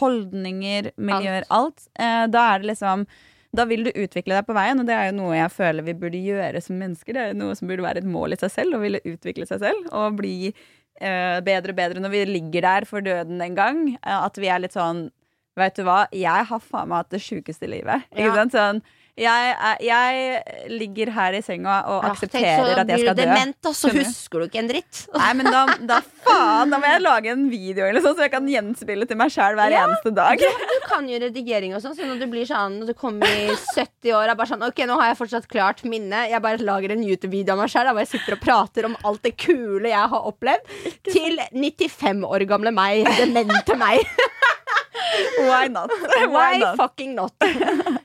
holdninger, 0.00 0.90
miljøer, 1.00 1.44
alt. 1.50 1.86
alt. 1.98 2.30
da 2.32 2.46
er 2.54 2.58
det 2.62 2.72
liksom 2.74 3.06
da 3.52 3.64
vil 3.66 3.82
du 3.82 3.90
utvikle 3.98 4.36
deg 4.36 4.46
på 4.46 4.54
veien, 4.54 4.78
og 4.78 4.86
det 4.86 4.94
er 4.94 5.08
jo 5.10 5.16
noe 5.16 5.34
jeg 5.34 5.50
føler 5.50 5.82
vi 5.82 5.94
burde 5.98 6.18
gjøre 6.22 6.60
som 6.62 6.76
mennesker. 6.78 7.16
Det 7.16 7.22
er 7.24 7.32
jo 7.32 7.38
noe 7.40 7.56
som 7.58 7.66
burde 7.66 7.82
være 7.82 7.98
et 7.98 8.06
mål 8.06 8.36
i 8.36 8.38
seg 8.38 8.52
selv, 8.54 8.76
å 8.78 8.82
ville 8.84 9.00
utvikle 9.10 9.46
seg 9.48 9.58
selv 9.64 9.88
og 9.90 10.20
bli 10.20 10.52
eh, 11.00 11.40
bedre 11.42 11.74
og 11.74 11.80
bedre 11.80 12.04
når 12.04 12.12
vi 12.14 12.20
ligger 12.30 12.62
der 12.68 12.86
for 12.86 13.02
døden 13.02 13.42
en 13.42 13.56
gang. 13.58 13.80
Eh, 14.04 14.18
at 14.20 14.38
vi 14.38 14.46
er 14.52 14.62
litt 14.62 14.76
sånn 14.78 15.08
Vet 15.58 15.74
du 15.76 15.82
hva, 15.82 16.04
jeg 16.14 16.46
har 16.46 16.60
faen 16.62 16.88
meg 16.88 17.00
hatt 17.02 17.10
det 17.10 17.18
sjukeste 17.20 17.66
livet. 17.68 18.04
Ikke 18.14 18.28
Ja. 18.30 18.34
sant? 18.38 18.52
Sånn, 18.54 18.78
jeg, 19.18 19.54
er- 19.58 19.80
jeg 19.84 20.68
ligger 20.70 21.10
her 21.12 21.34
i 21.34 21.40
senga 21.42 21.80
og 21.90 22.04
Ja, 22.04 22.10
tenk, 22.10 22.12
aksepterer 22.14 22.60
så 22.60 22.80
at 22.80 22.88
jeg 22.88 23.00
blir 23.00 23.14
du 23.14 23.20
dement, 23.22 23.56
og 23.66 23.74
så 23.76 23.90
husker 23.94 24.38
du 24.40 24.46
ikke 24.46 24.60
en 24.62 24.68
dritt. 24.70 25.00
Nei, 25.16 25.32
men 25.34 25.50
da, 25.50 25.64
da 25.90 25.98
faen, 26.24 26.70
da 26.72 26.78
må 26.80 26.86
jeg 26.88 27.02
lage 27.04 27.32
en 27.34 27.44
video 27.52 27.84
eller 27.88 28.00
sånn, 28.04 28.16
så 28.16 28.26
jeg 28.28 28.32
kan 28.32 28.46
gjenspille 28.48 29.08
til 29.10 29.18
meg 29.20 29.32
sjæl 29.34 29.58
hver 29.58 29.74
Ja. 29.74 29.84
eneste 29.88 30.12
dag. 30.16 30.38
Du 30.40 30.78
kan 30.88 31.08
jo 31.08 31.18
redigering 31.22 31.74
og 31.76 31.82
sånn, 31.84 31.94
så 31.98 32.06
når 32.08 32.18
du 32.22 32.26
blir 32.32 32.46
sånn 32.48 32.80
Når 32.80 32.86
du 32.90 32.94
kommer 32.98 33.26
i 33.30 33.50
70 33.74 34.12
år 34.16 34.32
og 34.32 34.36
bare 34.40 34.50
sånn 34.50 34.64
Ok, 34.66 34.80
nå 34.88 34.96
har 35.00 35.10
jeg 35.12 35.18
fortsatt 35.20 35.46
klart 35.50 35.82
minnet. 35.84 36.30
Jeg 36.32 36.42
bare 36.42 36.58
lager 36.64 36.92
en 36.94 37.04
YouTube-video 37.06 37.54
av 37.54 37.60
meg 37.64 37.70
sjæl 37.72 37.90
hvor 37.92 38.02
jeg 38.02 38.10
sitter 38.14 38.36
og 38.38 38.42
prater 38.44 38.88
om 38.88 38.96
alt 39.04 39.22
det 39.26 39.34
kule 39.40 39.88
jeg 39.92 40.08
har 40.14 40.26
opplevd. 40.30 40.66
Til 41.10 41.38
95 41.52 42.24
år 42.26 42.46
gamle 42.50 42.72
meg. 42.74 43.04
Demente 43.20 43.76
meg. 43.78 44.02
Why 45.40 45.68
not? 45.68 45.90
Why 46.30 46.60
fucking 46.76 47.14
not? 47.16 47.32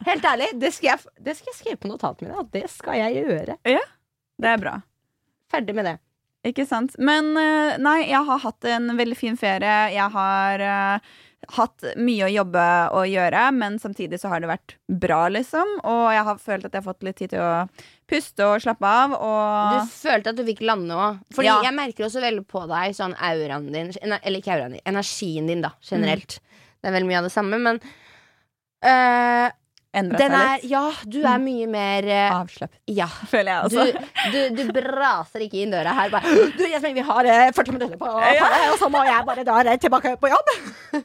Helt 0.06 0.26
ærlig, 0.30 0.50
det 0.62 0.74
skal 0.76 0.94
jeg, 0.94 1.14
det 1.26 1.38
skal 1.38 1.52
jeg 1.52 1.60
skrive 1.60 1.82
på 1.82 1.90
notatene 1.92 2.30
mine. 2.30 2.44
At 2.46 2.52
det 2.54 2.66
skal 2.74 3.00
jeg 3.02 3.24
gjøre. 3.26 3.60
Det 3.66 4.52
er 4.52 4.60
bra. 4.62 4.80
Ferdig 5.52 5.76
med 5.78 5.90
det. 5.90 5.96
Ikke 6.46 6.66
sant. 6.70 6.94
Men 7.02 7.32
eh, 7.42 7.78
nei, 7.82 8.02
jeg 8.12 8.22
har 8.28 8.44
hatt 8.44 8.68
en 8.70 8.92
veldig 8.98 9.18
fin 9.18 9.38
ferie. 9.40 9.78
Jeg 9.96 10.12
har 10.14 10.62
uh, 10.62 11.16
hatt 11.56 11.86
mye 11.98 12.28
å 12.28 12.30
jobbe 12.32 12.66
og 12.98 13.08
gjøre, 13.10 13.48
men 13.58 13.80
samtidig 13.82 14.20
så 14.22 14.30
har 14.32 14.44
det 14.44 14.50
vært 14.52 14.76
bra, 14.86 15.24
liksom. 15.34 15.76
Og 15.82 16.06
jeg 16.14 16.28
har 16.30 16.40
følt 16.42 16.68
at 16.68 16.72
jeg 16.74 16.82
har 16.82 16.88
fått 16.88 17.06
litt 17.08 17.20
tid 17.22 17.34
til 17.34 17.42
å 17.42 17.66
puste 18.10 18.46
og 18.46 18.62
slappe 18.62 18.94
av. 19.02 19.18
Og 19.18 19.76
Du 19.80 19.92
følte 19.94 20.34
at 20.34 20.40
du 20.40 20.46
fikk 20.48 20.62
lande 20.66 20.94
òg. 20.94 21.20
Fordi 21.34 21.50
Ja. 21.50 21.60
jeg 21.66 21.78
merker 21.78 22.06
også 22.08 22.22
veldig 22.24 22.46
på 22.46 22.66
deg 22.70 22.96
sånn 22.98 23.18
auraen 23.18 23.72
din 23.74 23.94
Eller 24.02 24.40
ikke 24.40 24.54
auraen 24.54 24.78
din, 24.78 24.86
energien 24.86 25.48
din, 25.50 25.66
da, 25.66 25.74
generelt. 25.82 26.40
Det 26.82 26.90
er 26.92 26.98
veldig 27.00 27.10
mye 27.10 27.22
av 27.24 27.30
det 27.30 27.34
samme, 27.34 27.58
men 27.58 27.82
øh, 28.86 29.50
endra 30.02 30.20
seg 30.20 30.36
litt. 30.62 30.66
Ja, 30.72 30.84
du 31.16 31.20
er 31.26 31.42
mye 31.44 31.68
mer 31.72 32.08
uh, 32.12 32.40
Avslappet, 32.42 32.80
Ja. 32.92 33.08
føler 33.32 33.52
jeg 33.52 33.72
Du, 33.74 33.80
også. 33.80 34.32
du, 34.36 34.40
du 34.62 34.72
braser 34.76 35.46
ikke 35.48 35.62
inn 35.64 35.74
døra 35.76 35.94
her 35.98 36.14
bare 36.14 36.36
Du, 36.60 36.64
Jasmin, 36.70 36.96
vi 37.00 37.06
har 37.10 37.30
uh, 37.32 37.52
40 37.58 37.76
minutter 37.78 37.98
på 38.02 38.10
på 38.16 38.50
det, 38.56 38.64
og 38.72 38.80
så 38.82 38.90
må 38.94 39.04
jeg 39.08 39.26
bare 39.32 39.44
da 39.48 39.60
rett 39.70 39.82
tilbake 39.86 40.16
på 40.22 40.32
jobb. 40.32 40.56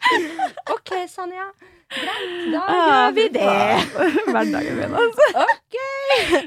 OK, 0.76 0.94
Sanja. 1.11 1.49
Greit, 1.90 2.52
da 2.52 2.61
Ah, 2.70 3.11
gjør 3.11 3.14
vi 3.16 3.25
det. 3.35 3.47
Hverdagen 4.30 4.76
min, 4.78 4.92
altså. 4.94 5.26
OK. 5.42 5.78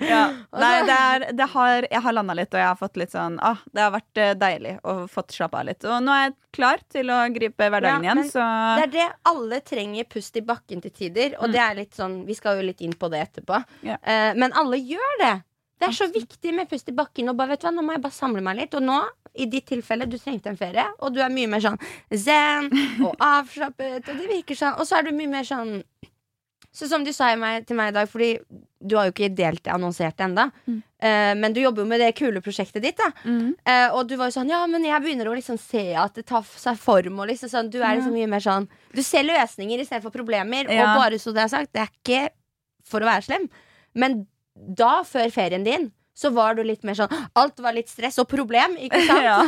Ja. 0.08 0.22
Nei, 0.56 0.72
det 0.88 0.96
er, 0.96 1.26
det 1.36 1.48
har, 1.54 1.88
jeg 1.92 2.02
har 2.06 2.16
landa 2.16 2.36
litt, 2.38 2.52
og 2.56 2.62
jeg 2.62 2.68
har 2.70 2.80
fått 2.80 3.00
litt 3.00 3.12
sånn 3.14 3.36
ah, 3.44 3.60
Det 3.74 3.84
har 3.84 3.92
vært 3.94 4.22
eh, 4.24 4.32
deilig 4.40 4.74
å 4.88 4.96
få 5.12 5.24
slappe 5.32 5.60
av 5.60 5.68
litt. 5.70 5.84
Og 5.88 6.00
nå 6.06 6.16
er 6.16 6.26
jeg 6.30 6.36
klar 6.56 6.84
til 6.96 7.12
å 7.12 7.20
gripe 7.36 7.70
hverdagen 7.74 8.08
Ja, 8.08 8.14
igjen, 8.16 8.30
så 8.32 8.44
Det 8.80 8.86
er 8.88 8.94
det 8.98 9.08
alle 9.34 9.60
trenger 9.68 10.08
pust 10.16 10.38
i 10.40 10.46
bakken 10.48 10.84
til 10.86 10.96
tider. 10.96 11.36
Og 11.42 11.52
det 11.54 11.62
er 11.64 11.76
litt 11.82 11.96
sånn, 12.00 12.22
Vi 12.28 12.36
skal 12.40 12.60
jo 12.62 12.68
litt 12.70 12.84
inn 12.86 12.96
på 13.00 13.10
det 13.12 13.24
etterpå. 13.28 13.60
Ja. 13.88 14.00
Eh, 14.00 14.32
men 14.40 14.56
alle 14.60 14.80
gjør 14.80 15.20
det. 15.24 15.34
Det 15.84 15.90
er 15.90 15.96
så 15.98 16.08
viktig 16.14 16.54
med 16.56 16.70
pust 16.72 16.88
i 16.88 16.96
bakken. 16.96 17.28
Og 17.32 17.36
bare, 17.36 17.56
vet 17.58 17.64
du 17.64 17.68
hva, 17.68 17.74
Nå 17.76 17.84
må 17.84 17.96
jeg 17.98 18.04
bare 18.06 18.16
samle 18.16 18.44
meg 18.46 18.62
litt. 18.62 18.76
Og 18.80 18.86
nå, 18.86 19.02
i 19.36 19.46
ditt 19.50 19.66
tilfelle, 19.66 20.06
du 20.06 20.18
trengte 20.22 20.52
en 20.52 20.58
ferie, 20.60 20.84
og 21.02 21.14
du 21.16 21.22
er 21.24 21.32
mye 21.34 21.50
mer 21.50 21.62
sånn 21.64 21.80
zen 22.14 22.68
og 23.02 23.16
avslappet. 23.34 24.06
Og 24.10 24.20
det 24.20 24.28
virker 24.30 24.58
sånn 24.60 24.76
Og 24.78 24.86
så 24.86 25.00
er 25.00 25.08
du 25.08 25.16
mye 25.18 25.32
mer 25.32 25.48
sånn 25.48 25.80
Så 26.74 26.88
som 26.90 27.04
du 27.06 27.12
sa 27.14 27.32
i 27.34 27.38
meg, 27.38 27.66
til 27.70 27.78
meg 27.78 27.92
i 27.92 27.96
dag, 27.96 28.08
fordi 28.10 28.32
du 28.84 28.96
har 28.98 29.06
jo 29.08 29.14
ikke 29.14 29.30
delt 29.38 29.62
det 29.64 29.72
annonsert 29.74 30.20
ennå, 30.26 30.48
Mm. 30.68 30.80
uh, 31.06 31.34
men 31.40 31.54
du 31.54 31.62
jobber 31.62 31.84
jo 31.84 31.88
med 31.88 32.02
det 32.02 32.10
kule 32.18 32.42
prosjektet 32.44 32.82
ditt. 32.84 32.98
da 32.98 33.12
mm. 33.24 33.54
Uh, 33.64 33.96
og 33.96 34.08
du 34.10 34.16
var 34.20 34.28
jo 34.32 34.36
sånn 34.40 34.50
Ja, 34.50 34.64
men 34.68 34.84
jeg 34.84 35.02
begynner 35.06 35.30
å 35.30 35.36
liksom 35.38 35.60
se 35.62 35.94
at 35.96 36.18
det 36.18 36.26
tar 36.28 36.44
seg 36.44 36.78
form. 36.82 37.20
Og 37.22 37.30
liksom 37.30 37.50
sånn, 37.52 37.70
du 37.72 37.78
er 37.82 37.98
liksom 38.00 38.14
mye 38.18 38.28
mer 38.28 38.44
sånn 38.44 38.68
Du 38.94 39.02
ser 39.06 39.24
løsninger 39.24 39.80
istedenfor 39.80 40.12
problemer. 40.12 40.68
Ja. 40.68 40.90
Og 40.92 41.04
bare 41.06 41.20
så 41.22 41.32
det 41.34 41.46
er 41.46 41.54
sagt, 41.54 41.74
det 41.74 41.86
er 41.86 41.94
ikke 41.94 42.24
for 42.84 43.00
å 43.00 43.08
være 43.08 43.24
slem, 43.30 43.50
men 43.96 44.26
da, 44.54 45.04
før 45.08 45.30
ferien 45.34 45.64
din, 45.66 45.92
så 46.14 46.30
var 46.30 46.56
du 46.56 46.64
litt 46.66 46.84
mer 46.86 46.98
sånn 46.98 47.14
Alt 47.40 47.62
var 47.64 47.74
litt 47.74 47.90
stress 47.90 48.20
og 48.22 48.28
problem, 48.30 48.76
ikke 48.78 49.02
sant? 49.08 49.26
ja. 49.30 49.40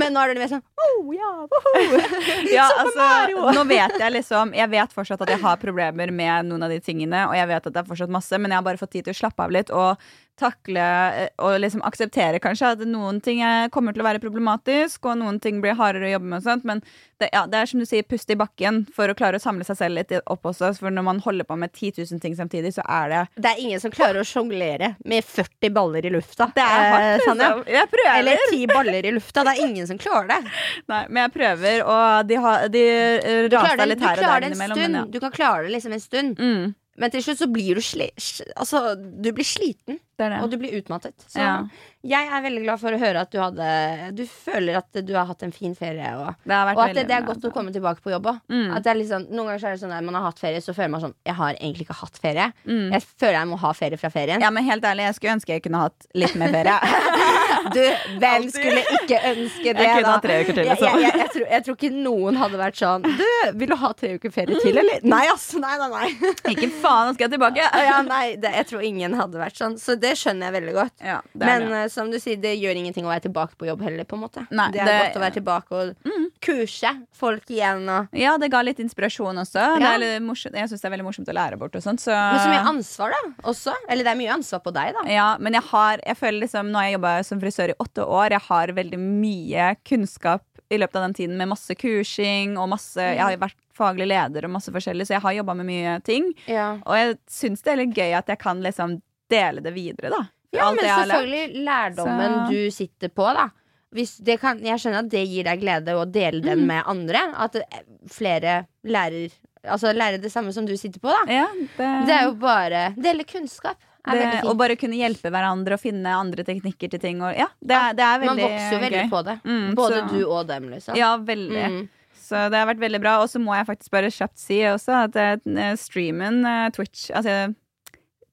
Men 0.00 0.14
nå 0.16 0.22
er 0.22 0.32
du 0.32 0.40
mer 0.40 0.50
sånn 0.50 0.64
oh, 0.64 1.10
ja, 1.14 1.32
oh. 1.44 1.96
ja, 2.56 2.68
Super 2.72 3.02
altså, 3.34 3.56
nå 3.58 3.64
vet 3.68 3.98
jeg 4.00 4.14
liksom 4.16 4.54
Jeg 4.56 4.72
vet 4.72 4.96
fortsatt 4.96 5.26
at 5.26 5.34
jeg 5.34 5.42
har 5.44 5.60
problemer 5.60 6.12
med 6.14 6.48
noen 6.50 6.64
av 6.66 6.72
de 6.72 6.80
tingene, 6.80 7.26
og 7.28 7.36
jeg 7.36 7.50
vet 7.52 7.68
at 7.68 7.74
det 7.74 7.82
er 7.82 7.90
fortsatt 7.90 8.12
masse, 8.12 8.40
men 8.40 8.52
jeg 8.52 8.60
har 8.60 8.66
bare 8.66 8.80
fått 8.80 8.94
tid 8.96 9.08
til 9.08 9.16
å 9.16 9.20
slappe 9.20 9.44
av 9.44 9.52
litt 9.52 9.72
og 9.74 10.08
takle 10.38 10.82
eh, 11.16 11.28
og 11.42 11.56
liksom 11.62 11.82
akseptere 11.86 12.40
kanskje 12.44 12.74
at 12.76 12.84
noen 12.88 13.20
ting 13.24 13.40
er, 13.44 13.70
kommer 13.74 13.92
til 13.96 14.04
å 14.04 14.08
være 14.08 14.20
problematisk, 14.22 15.04
og 15.10 15.18
noen 15.22 15.40
ting 15.42 15.62
blir 15.64 15.76
hardere 15.78 16.08
å 16.10 16.14
jobbe 16.16 16.30
med 16.32 16.38
og 16.42 16.46
sånt, 16.46 16.64
men 16.68 16.82
det, 17.16 17.30
ja, 17.32 17.46
det 17.48 17.56
er 17.62 17.68
som 17.70 17.80
du 17.80 17.86
sier, 17.88 18.04
puste 18.04 18.34
i 18.34 18.36
bakken 18.36 18.82
for 18.92 19.08
å 19.08 19.14
klare 19.16 19.38
å 19.38 19.42
samle 19.42 19.64
seg 19.64 19.78
selv 19.78 19.96
litt 19.96 20.12
opp 20.28 20.44
også, 20.50 20.74
for 20.76 20.92
når 20.92 21.06
man 21.06 21.20
holder 21.24 21.46
på 21.48 21.56
med 21.56 21.72
10 21.72 22.02
000 22.04 22.20
ting 22.20 22.34
samtidig, 22.36 22.74
så 22.76 22.84
er 22.84 23.08
det 23.14 23.22
Det 23.40 23.52
er 23.54 23.62
ingen 23.64 23.80
som 23.80 23.94
klarer 23.94 24.20
å 24.20 24.26
sjonglere 24.28 24.90
med 25.08 25.24
40 25.24 25.72
baller 25.72 26.04
i 26.04 26.12
lufta. 26.12 26.50
Det 26.56 26.64
er 26.64 26.86
hardt, 26.92 27.06
Eh, 27.06 27.14
liksom. 27.22 27.64
Jeg 27.72 27.88
prøver. 27.94 28.18
Eller 28.20 28.42
10 28.52 28.66
baller 28.74 29.06
i 29.08 29.12
lufta. 29.16 29.44
Det 29.48 29.54
er 29.56 29.64
ingen 29.64 29.86
som 29.88 29.98
klarer 30.00 30.28
det. 30.34 30.40
Nei, 30.92 31.02
men 31.08 31.22
jeg 31.24 31.32
prøver, 31.38 31.82
og 31.88 32.28
de, 32.28 32.38
har, 32.44 32.66
de 32.76 32.82
eh, 32.90 33.46
raser 33.56 33.86
litt 33.88 34.04
her 34.04 34.20
og 34.20 34.26
der 34.28 34.46
innimellom. 34.50 34.98
ja. 35.00 35.04
Du 35.16 35.18
kan 35.24 35.32
klare 35.32 35.64
det 35.64 35.72
liksom 35.78 35.96
en 35.96 36.04
stund. 36.04 36.36
Mm, 36.42 36.74
Men 37.00 37.12
til 37.12 37.24
slutt 37.24 37.40
så 37.40 37.48
blir 37.52 37.76
du 37.80 37.82
sli... 37.84 38.10
Altså, 38.56 38.94
du 38.96 39.30
blir 39.36 39.44
sliten, 39.48 39.98
det 40.16 40.26
er 40.26 40.30
det. 40.34 40.40
og 40.42 40.50
du 40.50 40.56
blir 40.60 40.72
utmattet. 40.78 41.14
Så 41.28 41.38
Ja. 41.40 41.66
jeg 42.06 42.28
er 42.32 42.42
veldig 42.42 42.62
glad 42.64 42.80
for 42.80 42.90
å 42.96 42.98
høre 42.98 43.20
at 43.20 43.30
du 43.30 43.38
hadde 43.38 44.14
Du 44.16 44.24
føler 44.26 44.78
at 44.78 44.92
du 45.06 45.12
har 45.14 45.26
hatt 45.26 45.42
en 45.42 45.52
fin 45.52 45.74
ferie, 45.74 46.08
og, 46.16 46.34
Det 46.46 46.52
og 46.56 46.80
at 46.80 46.94
det, 46.94 47.06
det 47.08 47.16
er 47.16 47.26
godt 47.26 47.44
å 47.44 47.52
komme 47.52 47.72
tilbake 47.72 48.00
på 48.00 48.10
jobb 48.14 48.26
òg. 48.32 48.40
Mm. 48.48 48.72
Liksom, 48.96 49.26
noen 49.30 49.50
ganger 49.50 49.60
så 49.60 49.66
er 49.68 49.76
det 49.76 49.82
sånn 49.84 49.92
at 49.96 50.04
man 50.04 50.14
har 50.14 50.22
hatt 50.30 50.38
ferie, 50.40 50.60
så 50.64 50.72
føler 50.74 50.90
man 50.90 51.00
sånn 51.04 51.14
Jeg 51.26 51.34
har 51.34 51.54
egentlig 51.60 51.86
ikke 51.88 52.00
hatt 52.00 52.16
ferie. 52.22 52.52
Mm. 52.66 52.92
Jeg 52.92 53.02
føler 53.02 53.38
jeg 53.40 53.48
må 53.52 53.58
ha 53.58 53.72
ferie 53.72 53.98
fra 54.00 54.10
ferien. 54.10 54.40
Ja, 54.40 54.50
men 54.50 54.64
helt 54.64 54.84
ærlig, 54.84 55.04
jeg 55.10 55.14
skulle 55.18 55.36
ønske 55.36 55.52
jeg 55.56 55.62
kunne 55.66 55.82
hatt 55.84 56.06
litt 56.14 56.34
mer 56.36 56.52
ferie. 56.54 56.80
Du, 57.66 57.80
hvem 58.20 58.44
skulle 58.52 58.82
ikke 58.94 59.16
ønske 59.32 59.72
det, 59.74 59.82
Jeg 59.82 59.96
kunne 59.96 60.02
da? 60.06 60.10
hatt 60.12 60.22
tre 60.22 60.34
uker 60.44 60.54
til, 60.54 60.68
liksom. 60.68 60.86
jeg, 60.86 61.02
jeg, 61.02 61.18
jeg, 61.18 61.30
tror, 61.34 61.46
jeg 61.50 61.64
tror 61.66 61.76
ikke 61.76 61.90
noen 61.96 62.36
hadde 62.38 62.60
vært 62.60 62.78
sånn 62.78 63.06
Du, 63.06 63.24
vil 63.58 63.72
du 63.72 63.74
ha 63.80 63.90
tre 63.98 64.10
uker 64.20 64.34
ferie 64.34 64.60
til, 64.62 64.78
eller? 64.82 65.00
Nei, 65.02 65.22
ass. 65.32 65.48
Nei, 65.58 65.72
nei, 65.80 65.88
nei. 65.90 66.30
Ikke 66.52 66.68
faen, 66.70 67.08
nå 67.08 67.16
skal 67.16 67.26
jeg 67.26 67.32
tilbake! 67.34 67.66
Ja, 67.88 67.96
nei 68.06 68.36
det, 68.38 68.52
jeg 68.60 68.68
tror 68.70 68.84
ingen 68.86 69.16
hadde 69.18 69.40
vært 69.40 69.58
sånn. 69.58 69.74
Så 69.82 69.96
det 69.98 70.05
skjønner 70.14 70.46
jeg 70.52 70.62
veldig 70.62 70.74
godt. 70.74 70.92
Ja, 71.04 71.20
Men 71.34 71.62
det. 71.68 71.72
eh, 71.84 71.88
som 71.88 72.10
du 72.10 72.18
sier, 72.18 72.36
det 72.40 72.54
gjør 72.60 72.76
ingenting 72.76 73.04
å 73.04 73.10
være 73.10 73.22
tilbake 73.26 73.56
på 73.58 73.66
jobb 73.66 73.82
heller. 73.82 74.04
på 74.04 74.14
en 74.16 74.22
måte 74.22 74.46
Nei, 74.50 74.70
Det 74.70 74.80
er 74.80 74.84
det- 74.86 75.14
godt 75.14 75.16
å 75.16 75.24
være 75.24 75.34
tilbake 75.34 75.72
og 75.72 75.96
kurse 76.40 76.90
folk 77.12 77.44
igjen. 77.50 77.88
Og, 77.88 78.08
Ja, 78.12 78.36
det 78.38 78.50
ga 78.50 78.62
litt 78.62 78.78
inspirasjon 78.78 79.36
også. 79.36 79.78
Det 79.78 79.82
Ja. 79.82 79.96
Jeg 79.98 80.68
syns 80.68 80.80
det 80.80 80.84
er 80.84 80.96
veldig 80.96 81.04
morsomt 81.04 81.28
å 81.28 81.34
lære 81.34 81.58
bort 81.58 81.74
og 81.74 81.82
sånt. 81.82 81.98
Så. 82.00 82.10
men 82.12 82.40
så 82.40 82.48
mye 82.52 82.66
ansvar, 82.74 83.10
da. 83.10 83.32
Også. 83.50 83.74
Eller 83.88 84.04
det 84.04 84.12
er 84.12 84.16
mye 84.20 84.32
ansvar 84.36 84.62
på 84.62 84.72
deg, 84.72 84.94
da. 84.94 85.08
Ja, 85.10 85.36
men 85.38 85.52
jeg 85.54 85.62
har 85.62 85.98
Jeg 86.06 86.16
føler 86.16 86.40
liksom 86.42 86.70
Nå 86.70 86.74
har 86.74 86.84
jeg 86.90 87.00
jobba 87.00 87.24
som 87.24 87.40
frisør 87.40 87.70
i 87.70 87.74
åtte 87.80 88.06
år. 88.06 88.30
Jeg 88.30 88.40
har 88.42 88.66
veldig 88.68 88.98
mye 88.98 89.76
kunnskap 89.84 90.42
i 90.70 90.76
løpet 90.78 90.96
av 90.96 91.02
den 91.06 91.14
tiden 91.14 91.36
med 91.36 91.48
masse 91.48 91.74
kursing 91.76 92.56
og 92.58 92.68
masse 92.68 92.96
Jeg 92.96 93.18
har 93.20 93.30
jo 93.32 93.38
vært 93.38 93.54
faglig 93.76 94.06
leder 94.08 94.44
og 94.44 94.50
masse 94.50 94.70
forskjellig, 94.72 95.02
så 95.06 95.14
jeg 95.14 95.20
har 95.22 95.32
jobba 95.34 95.54
med 95.56 95.66
mye 95.66 96.02
ting. 96.02 96.32
Ja, 96.48 96.78
Og 96.86 96.94
jeg 96.96 97.18
syns 97.28 97.62
det 97.62 97.72
er 97.72 97.76
litt 97.84 97.94
gøy 97.94 98.16
at 98.16 98.26
jeg 98.26 98.38
kan 98.38 98.62
liksom 98.62 99.00
dele 99.30 99.60
det 99.62 99.72
videre, 99.74 100.10
da. 100.10 100.22
ja 100.52 100.66
Alt 100.68 100.76
men 100.76 100.82
det 100.84 100.88
jeg 100.88 100.94
har 100.94 101.06
lært. 101.06 101.16
selvfølgelig 101.20 101.64
lærdommen 101.64 102.34
Så- 102.34 102.50
du 102.52 102.70
sitter 102.70 103.08
på, 103.08 103.34
da. 103.34 103.48
Hvis 103.94 104.16
det 104.18 104.40
kan, 104.40 104.58
jeg 104.60 104.78
skjønner 104.78 104.98
at 104.98 105.08
det 105.08 105.26
gir 105.28 105.44
deg 105.44 105.60
glede 105.60 105.94
å 105.94 106.04
dele 106.10 106.42
den 106.42 106.58
Mm. 106.60 106.66
med 106.66 106.82
andre. 106.86 107.20
At 107.36 107.56
eh, 107.56 107.82
flere 108.08 108.66
lærer 108.84 109.30
Altså 109.66 109.90
lærer 109.92 110.20
det 110.22 110.30
samme 110.30 110.52
som 110.54 110.64
du 110.64 110.76
sitter 110.76 111.00
på, 111.00 111.08
da. 111.10 111.32
Ja, 111.32 111.46
det, 111.52 112.06
Det 112.06 112.14
er 112.14 112.22
jo 112.28 112.34
bare 112.34 112.94
Dele 112.94 113.24
kunnskap. 113.24 113.74
Det, 114.06 114.44
og 114.44 114.56
bare 114.56 114.76
kunne 114.76 114.94
hjelpe 114.94 115.28
hverandre 115.28 115.72
og 115.74 115.80
finne 115.80 116.06
andre 116.06 116.44
teknikker 116.44 116.88
til 116.88 117.00
ting. 117.00 117.20
Og, 117.20 117.34
ja, 117.34 117.46
det, 117.60 117.74
er- 117.74 117.92
det 117.98 118.04
er 118.04 118.24
Man 118.26 118.36
vokser 118.38 118.70
jo 118.70 118.78
veldig 118.78 119.00
gøy. 119.02 119.10
på 119.10 119.24
det. 119.24 119.40
Mm, 119.42 119.74
Både 119.74 119.96
så- 119.96 120.08
du 120.12 120.30
og 120.30 120.46
dem, 120.46 120.68
liksom. 120.70 120.94
Ja, 120.96 121.16
veldig. 121.18 121.64
Mm. 121.72 121.88
Så 122.14 122.48
det 122.50 122.54
har 122.58 122.66
vært 122.74 122.78
veldig 122.78 123.00
bra. 123.00 123.16
Og 123.22 123.28
så 123.28 123.40
må 123.42 123.56
jeg 123.56 123.66
faktisk 123.66 123.90
bare 123.90 124.06
kjapt 124.06 124.38
si 124.38 124.60
også 124.60 125.04
at 125.04 125.16
eh, 125.16 125.74
streamen, 125.74 126.44
eh, 126.46 126.70
Twitch 126.70 127.10
Altså 127.10 127.52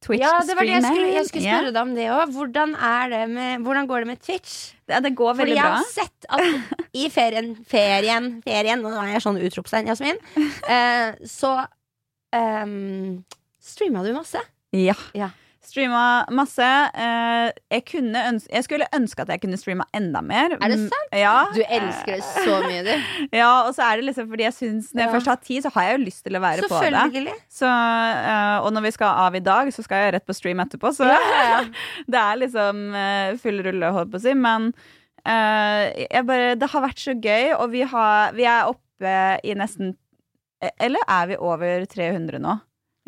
Twitch 0.03 0.23
Ja, 0.23 0.31
det 0.43 0.55
var 0.57 0.67
det 0.67 0.73
jeg 0.75 0.83
skulle, 0.85 1.11
jeg 1.15 1.27
skulle 1.29 1.43
spørre 1.47 1.73
deg 1.73 1.81
om 1.81 1.93
det 1.95 2.07
òg. 2.11 2.33
Hvordan, 2.35 2.73
det 3.13 3.21
med- 3.31 3.61
hvordan 3.65 3.87
går 3.89 4.03
det 4.03 4.07
med 4.07 4.21
Twitch? 4.21 4.73
Det, 4.87 4.99
det 5.05 5.13
går 5.15 5.37
veldig 5.39 5.39
Fordi 5.39 5.51
For 5.51 5.59
jeg 5.59 5.69
bra. 5.69 5.77
har 5.77 5.91
sett 5.91 6.25
at 6.29 6.89
i 7.03 7.05
ferien, 7.13 7.53
ferien, 7.65 8.27
ferien 8.43 8.83
Nå 8.83 8.91
er 9.01 9.13
jeg 9.15 9.23
sånn 9.25 9.39
utropstegn, 9.39 9.87
Jasmin. 9.87 10.19
Uh, 10.67 11.15
så 11.39 11.53
um, 12.35 13.23
streama 13.63 14.03
du 14.03 14.11
masse. 14.15 14.41
Ja. 14.75 14.97
Ja. 15.15 15.29
Streama 15.63 16.25
masse. 16.35 16.65
Eh, 16.99 17.49
jeg, 17.71 17.83
ønske, 18.03 18.49
jeg 18.51 18.65
skulle 18.65 18.87
ønske 18.95 19.23
at 19.23 19.29
jeg 19.31 19.41
kunne 19.45 19.57
streama 19.57 19.85
enda 19.95 20.19
mer. 20.25 20.57
Er 20.57 20.73
det 20.73 20.79
sant? 20.91 21.13
Ja. 21.15 21.35
Du 21.55 21.61
elsker 21.63 22.17
det 22.17 22.23
så 22.27 22.57
mye, 22.65 22.81
du. 22.83 22.91
Ja, 23.39 23.51
og 23.67 23.71
så 23.77 23.85
er 23.87 24.01
det 24.01 24.09
liksom 24.09 24.27
fordi 24.29 24.43
jeg 24.43 24.55
syns 24.57 24.89
Når 24.91 25.01
jeg 25.05 25.07
Ja. 25.09 25.13
først 25.15 25.29
har 25.31 25.39
tid, 25.45 25.61
så 25.63 25.71
har 25.75 25.87
jeg 25.87 25.95
jo 25.99 26.03
lyst 26.03 26.23
til 26.27 26.35
å 26.35 26.41
være 26.43 26.67
på 26.67 26.81
det. 26.83 27.35
Så, 27.49 27.69
eh, 27.69 28.57
og 28.59 28.73
når 28.75 28.85
vi 28.89 28.91
skal 28.97 29.21
av 29.27 29.35
i 29.39 29.43
dag, 29.45 29.71
så 29.73 29.85
skal 29.87 30.03
jeg 30.03 30.13
rett 30.17 30.27
på 30.27 30.35
stream 30.35 30.59
etterpå. 30.65 30.91
Så 30.99 31.07
Ja, 31.07 31.63
det 32.11 32.19
er 32.25 32.41
liksom 32.43 32.83
eh, 32.99 33.37
full 33.39 33.63
rulle, 33.63 33.93
holdt 33.95 34.11
på 34.11 34.19
å 34.19 34.25
si. 34.27 34.35
Men 34.35 34.73
bare, 35.23 36.55
det 36.59 36.67
har 36.73 36.83
vært 36.83 36.99
så 36.99 37.15
gøy, 37.15 37.53
og 37.55 37.69
vi, 37.71 37.85
har, 37.87 38.33
vi 38.35 38.43
er 38.43 38.67
oppe 38.67 39.15
i 39.47 39.53
nesten 39.55 39.95
Eller 40.79 40.99
er 41.07 41.27
vi 41.31 41.37
over 41.39 41.85
300 41.87 42.39
nå? 42.43 42.57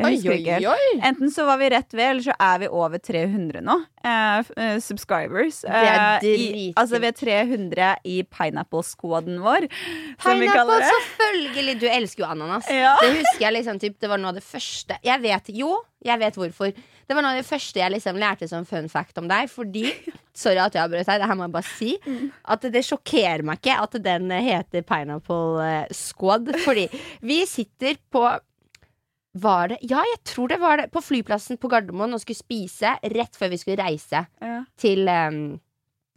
Oi, 0.03 0.17
oi, 0.27 0.65
oi. 0.67 0.87
Enten 1.07 1.29
så 1.31 1.45
var 1.47 1.55
vi 1.61 1.69
rett 1.71 1.93
ved, 1.95 2.03
eller 2.09 2.23
så 2.25 2.33
er 2.43 2.57
vi 2.59 2.67
over 2.67 2.99
300 2.99 3.61
nå. 3.63 3.75
eh, 4.03 4.49
eh, 4.59 4.79
subscribers. 4.83 5.61
Er 5.63 6.19
Eh, 6.19 6.25
i, 6.27 6.63
altså 6.75 6.99
vi 6.99 7.07
er 7.07 7.15
300 7.15 7.91
i 8.03 8.15
pineapple-squaden 8.27 9.37
vår, 9.39 9.69
som 10.19 10.41
vi 10.41 10.49
kaller 10.51 10.81
Pineapple, 10.81 10.81
det. 10.81 10.89
selvfølgelig! 10.97 11.75
Du 11.79 11.85
elsker 11.87 12.23
jo 12.25 12.27
ananas. 12.27 12.67
Ja. 12.67 12.97
Det 12.99 13.13
husker 13.21 13.45
jeg 13.45 13.53
liksom 13.55 13.79
typ, 13.79 13.95
Det 14.01 14.09
var 14.11 14.19
noe 14.19 14.33
av 14.33 14.35
det 14.39 14.43
første 14.43 14.97
Jeg 15.03 15.21
vet 15.23 15.47
jo, 15.55 15.71
jeg 16.05 16.19
vet 16.19 16.35
hvorfor. 16.41 16.73
Det 17.07 17.15
var 17.15 17.23
noe 17.23 17.31
av 17.37 17.39
det 17.39 17.47
første 17.47 17.79
jeg 17.79 17.93
liksom 17.95 18.19
lærte 18.19 18.49
som 18.51 18.65
fun 18.67 18.89
fact 18.91 19.17
om 19.21 19.29
deg. 19.31 19.47
Fordi 19.53 19.85
Sorry 20.35 20.59
at 20.59 20.75
jeg 20.75 20.83
avbrøt 20.83 21.07
deg, 21.07 21.21
det 21.23 21.29
her 21.31 21.39
må 21.39 21.47
jeg 21.47 21.55
bare 21.55 21.71
si. 21.71 21.93
At 22.51 22.67
det 22.67 22.83
sjokkerer 22.83 23.45
meg 23.47 23.61
ikke 23.63 23.77
at 23.79 23.95
den 24.03 24.27
heter 24.43 24.83
Pineapple 24.83 25.63
eh, 25.63 25.87
Squad. 25.95 26.51
Fordi 26.65 26.89
vi 27.23 27.45
sitter 27.47 27.95
på 28.11 28.25
var 29.36 29.68
det? 29.74 29.77
Ja, 29.84 30.00
jeg 30.13 30.20
tror 30.24 30.48
det 30.51 30.60
var 30.62 30.77
det. 30.80 30.89
På 30.94 31.01
flyplassen 31.04 31.58
på 31.60 31.70
Gardermoen 31.72 32.13
og 32.15 32.22
skulle 32.24 32.39
spise 32.39 32.96
rett 33.15 33.36
før 33.36 33.51
vi 33.51 33.58
skulle 33.62 33.77
reise 33.84 34.25
Ja. 34.42 34.63
til, 34.80 35.08
um, 35.12 35.60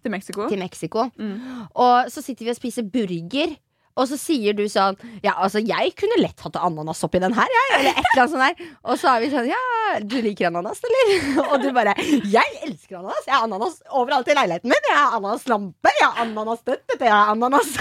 Til 0.03 0.11
Mexico. 0.15 0.49
til 0.49 0.59
Mexico. 0.59 1.09
Mm. 1.19 1.67
Og 1.75 2.11
så 2.15 2.23
sitter 2.23 2.45
vi 2.47 2.51
og 2.55 2.57
spiser 2.61 2.83
burger. 2.87 3.57
Og 3.99 4.07
så 4.07 4.15
sier 4.15 4.55
du 4.55 4.63
sånn 4.71 4.95
Ja, 5.25 5.33
altså, 5.43 5.59
jeg 5.59 5.91
kunne 5.99 6.21
lett 6.23 6.39
hatt 6.45 6.55
ananas 6.63 7.03
oppi 7.03 7.19
den 7.19 7.33
her, 7.35 7.49
jeg. 7.51 7.81
Eller 7.81 7.91
et 7.91 8.05
eller 8.13 8.23
annet 8.23 8.31
sånt 8.31 8.45
der. 8.47 8.69
Og 8.85 8.99
så 9.01 9.09
er 9.17 9.21
vi 9.25 9.31
sånn 9.33 9.49
Ja, 9.51 9.99
du 10.07 10.15
liker 10.23 10.47
ananas, 10.53 10.79
eller? 10.87 11.43
Og 11.51 11.63
du 11.65 11.73
bare 11.75 11.97
Jeg 11.99 12.61
elsker 12.63 13.01
ananas. 13.01 13.27
Jeg 13.27 13.35
har 13.35 13.49
ananas 13.49 13.83
overalt 13.91 14.29
i 14.31 14.37
leiligheten 14.39 14.71
min. 14.71 14.87
Jeg 14.93 14.97
har 15.01 15.17
ananaslampe, 15.19 15.91
jeg 15.99 16.07
har 16.13 16.23
ananasstøtte, 16.29 17.01
jeg 17.01 17.11
har 17.11 17.33
ananas 17.35 17.75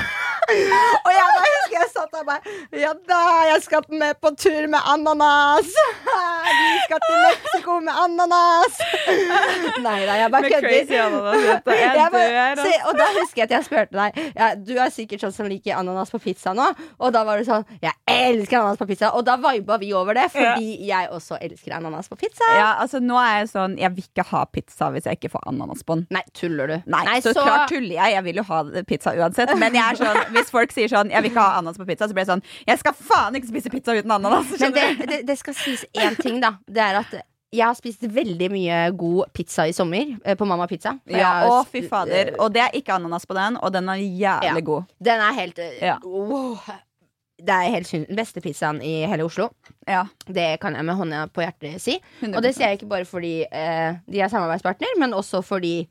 Og 0.47 1.11
jeg 1.11 1.25
bare 1.35 1.49
husker 1.53 1.75
jeg 1.77 1.89
satt 1.91 2.13
der 2.15 2.23
bare 2.27 2.55
Ja 2.83 2.91
da, 3.09 3.21
jeg 3.51 3.63
skal 3.65 3.87
med 3.91 4.15
på 4.23 4.31
tur 4.39 4.67
med 4.71 4.79
ananas. 4.93 5.67
Vi 5.67 6.77
skal 6.85 7.01
til 7.03 7.17
Mexico 7.25 7.79
med 7.83 7.93
ananas. 8.03 8.79
Nei 9.83 9.97
da, 10.07 10.15
jeg 10.21 10.31
bare 10.31 10.41
Med 10.41 10.51
kødder. 10.53 10.67
crazy 10.67 10.93
ananas. 10.93 11.41
se, 12.57 12.71
altså. 12.71 12.89
og 12.89 12.99
da 13.01 13.07
husker 13.19 13.41
jeg 13.41 13.47
at 13.47 13.55
jeg 13.57 13.67
spurte 13.67 13.97
deg 13.97 14.19
ja, 14.37 14.49
Du 14.55 14.73
er 14.77 14.93
sikkert 14.93 15.25
sånn 15.25 15.35
som 15.35 15.49
liker 15.51 15.75
ananas 15.77 16.13
på 16.13 16.21
pizza 16.23 16.53
nå. 16.57 16.69
Og 17.03 17.13
da 17.15 17.23
var 17.27 17.41
du 17.41 17.47
sånn 17.47 17.65
Jeg 17.83 17.93
elsker 18.07 18.61
ananas 18.61 18.79
på 18.79 18.87
pizza. 18.89 19.11
Og 19.17 19.25
da 19.27 19.37
viba 19.41 19.77
vi 19.81 19.91
over 19.97 20.17
det, 20.17 20.29
fordi 20.33 20.87
jeg 20.87 21.11
også 21.11 21.39
elsker 21.43 21.75
ananas 21.79 22.07
på 22.11 22.19
pizza. 22.23 22.47
Ja, 22.55 22.69
altså 22.83 23.01
Nå 23.03 23.19
er 23.21 23.41
jeg 23.41 23.51
sånn 23.51 23.77
Jeg 23.81 23.93
vil 23.97 24.07
ikke 24.07 24.27
ha 24.31 24.45
pizza 24.51 24.91
hvis 24.95 25.09
jeg 25.09 25.19
ikke 25.19 25.33
får 25.35 25.47
ananas 25.51 25.83
på 25.83 25.99
den. 25.99 26.07
Nei, 26.15 26.23
tuller 26.37 26.71
du? 26.71 26.77
Nei, 26.87 27.19
så, 27.25 27.35
klart 27.35 27.67
tuller 27.71 27.97
jeg. 27.99 28.15
Jeg 28.17 28.25
vil 28.29 28.41
jo 28.41 28.47
ha 28.47 28.63
pizza 28.87 29.13
uansett. 29.17 29.51
Men 29.59 29.75
jeg 29.75 29.83
er 29.83 29.99
sånn, 29.99 30.37
hvis 30.38 30.51
folk 30.53 30.72
sier 30.75 30.88
sånn 30.91 31.10
'jeg 31.12 31.22
vil 31.24 31.32
ikke 31.32 31.41
ha 31.44 31.58
ananas 31.60 31.77
på 31.77 31.86
pizza', 31.88 32.08
så 32.08 32.13
blir 32.13 32.25
det 32.25 32.32
sånn 32.34 32.44
'jeg 32.67 32.79
skal 32.79 32.94
faen 32.94 33.36
ikke 33.36 33.48
spise 33.50 33.70
pizza 33.74 33.91
uten 33.98 34.12
ananas'. 34.12 34.60
Men 34.60 34.74
det, 34.74 35.08
det, 35.08 35.25
det 35.27 35.38
skal 35.38 35.53
sies 35.53 35.86
én 35.96 36.15
ting, 36.22 36.39
da. 36.41 36.56
Det 36.67 36.82
er 36.84 37.00
at 37.03 37.17
jeg 37.53 37.63
har 37.65 37.75
spist 37.75 38.01
veldig 38.03 38.50
mye 38.51 38.91
god 38.98 39.29
pizza 39.34 39.63
i 39.67 39.72
sommer 39.72 40.17
eh, 40.25 40.36
på 40.36 40.46
Mamma 40.46 40.67
Pizza. 40.67 41.00
Ja, 41.08 41.48
å, 41.48 41.62
fy 41.65 41.82
fader. 41.88 42.34
Og 42.39 42.51
det 42.53 42.62
er 42.62 42.72
ikke 42.75 42.94
ananas 42.98 43.25
på 43.25 43.34
den, 43.38 43.56
og 43.63 43.72
den 43.72 43.88
er 43.89 43.96
jævlig 44.03 44.44
Ja. 44.44 44.60
god. 44.60 44.84
Den 45.01 45.22
er 45.22 45.34
helt 45.34 45.60
eh, 45.60 45.79
Ja. 45.82 45.98
wow. 46.03 46.60
Det 47.39 47.53
er 47.53 47.70
helt 47.70 47.88
synd. 47.88 48.08
Beste 48.17 48.41
pizzaen 48.41 48.82
i 48.82 49.06
hele 49.06 49.24
Oslo. 49.24 49.51
Ja, 49.88 50.06
Det 50.25 50.60
kan 50.60 50.74
jeg 50.74 50.84
med 50.84 50.96
hånda 50.98 51.27
på 51.32 51.41
hjertet 51.46 51.79
si. 51.79 52.00
100%. 52.22 52.36
Og 52.36 52.41
det 52.41 52.56
sier 52.56 52.67
jeg 52.70 52.79
ikke 52.79 52.89
bare 52.89 53.06
fordi 53.06 53.46
eh, 53.51 53.94
de 54.10 54.20
er 54.22 54.27
samarbeidspartner, 54.27 54.98
men 54.98 55.13
også 55.13 55.44
fordi 55.46 55.88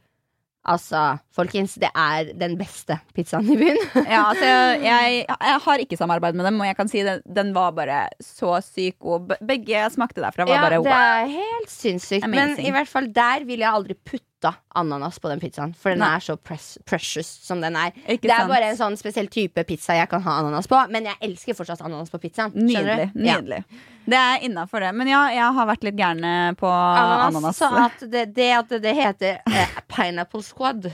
Altså, 0.67 1.01
folkens, 1.37 1.77
det 1.79 1.93
er 1.95 2.33
den 2.39 2.57
beste 2.59 2.99
pizzaen 3.15 3.47
i 3.53 3.59
byen. 3.61 3.79
Ja, 4.03 4.25
altså, 4.33 4.49
jeg, 4.83 5.25
jeg 5.51 5.61
har 5.67 5.83
ikke 5.85 5.99
samarbeid 5.99 6.39
med 6.39 6.49
dem, 6.49 6.59
og 6.63 6.67
jeg 6.67 6.79
kan 6.79 6.91
si 6.91 7.05
den, 7.07 7.23
den 7.39 7.53
var 7.57 7.75
bare 7.77 8.01
så 8.23 8.57
syk 8.67 8.99
god. 9.03 9.37
Begge 9.47 9.85
smakte 9.95 10.25
derfra, 10.25 10.49
var 10.49 10.57
Ja, 10.57 10.65
bare 10.67 10.83
det 10.83 10.97
er 10.97 11.35
helt 11.37 11.71
sinnssykt. 11.73 12.27
Men 12.33 12.57
i 12.59 12.73
hvert 12.75 12.91
fall 12.91 13.09
der 13.15 13.47
ville 13.47 13.63
jeg 13.63 13.79
aldri 13.79 13.99
putta 14.47 14.55
ananas 14.69 15.19
på 15.19 15.29
den 15.29 15.41
pizzaen. 15.41 15.75
For 15.75 15.91
den 15.91 15.99
Nei. 15.99 16.17
er 16.17 16.21
så 16.21 16.37
press 16.37 16.79
precious 16.85 17.27
som 17.27 17.61
den 17.61 17.77
er. 17.77 17.93
Ikke 18.07 18.29
det 18.29 18.33
er 18.33 18.45
sant? 18.45 18.51
bare 18.51 18.71
en 18.71 18.77
sånn 18.79 18.97
spesiell 18.97 19.29
type 19.29 19.65
pizza 19.65 19.95
jeg 19.97 20.09
kan 20.09 20.23
ha 20.23 20.39
ananas 20.41 20.69
på. 20.69 20.79
Men 20.91 21.07
jeg 21.07 21.17
elsker 21.21 21.57
fortsatt 21.57 21.81
ananas 21.81 22.11
på 22.11 22.19
pizzaen. 22.19 22.53
Nydelig. 22.55 23.11
Nydelig. 23.15 23.63
Ja. 23.65 23.85
Det 24.07 24.19
er 24.21 24.45
innafor 24.47 24.81
det. 24.81 24.93
Men 24.95 25.09
ja, 25.11 25.23
jeg 25.35 25.53
har 25.59 25.67
vært 25.67 25.87
litt 25.87 25.99
gæren 25.99 26.57
på 26.57 26.69
Ananas, 26.71 27.35
ananas. 27.35 27.57
Så 27.59 27.71
at 27.83 28.05
det, 28.11 28.27
det 28.37 28.51
at 28.55 28.77
det 28.83 28.95
heter 28.95 29.41
eh, 29.51 29.79
Pineapple 29.91 30.43
Squad 30.47 30.91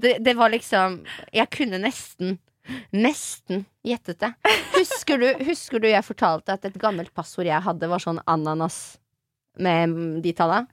det, 0.00 0.18
det 0.24 0.32
var 0.38 0.48
liksom 0.48 1.02
Jeg 1.34 1.50
kunne 1.52 1.80
nesten 1.82 2.38
Nesten 2.90 3.60
gjettet 3.86 4.18
det. 4.18 4.32
Husker 4.74 5.20
du, 5.22 5.26
husker 5.46 5.78
du 5.78 5.86
jeg 5.86 6.02
fortalte 6.02 6.56
at 6.56 6.64
et 6.66 6.78
gammelt 6.82 7.12
passord 7.14 7.46
jeg 7.46 7.62
hadde, 7.62 7.86
var 7.86 8.02
sånn 8.02 8.18
ananas 8.26 8.96
med 9.62 9.94
de 10.24 10.32
tallene? 10.34 10.66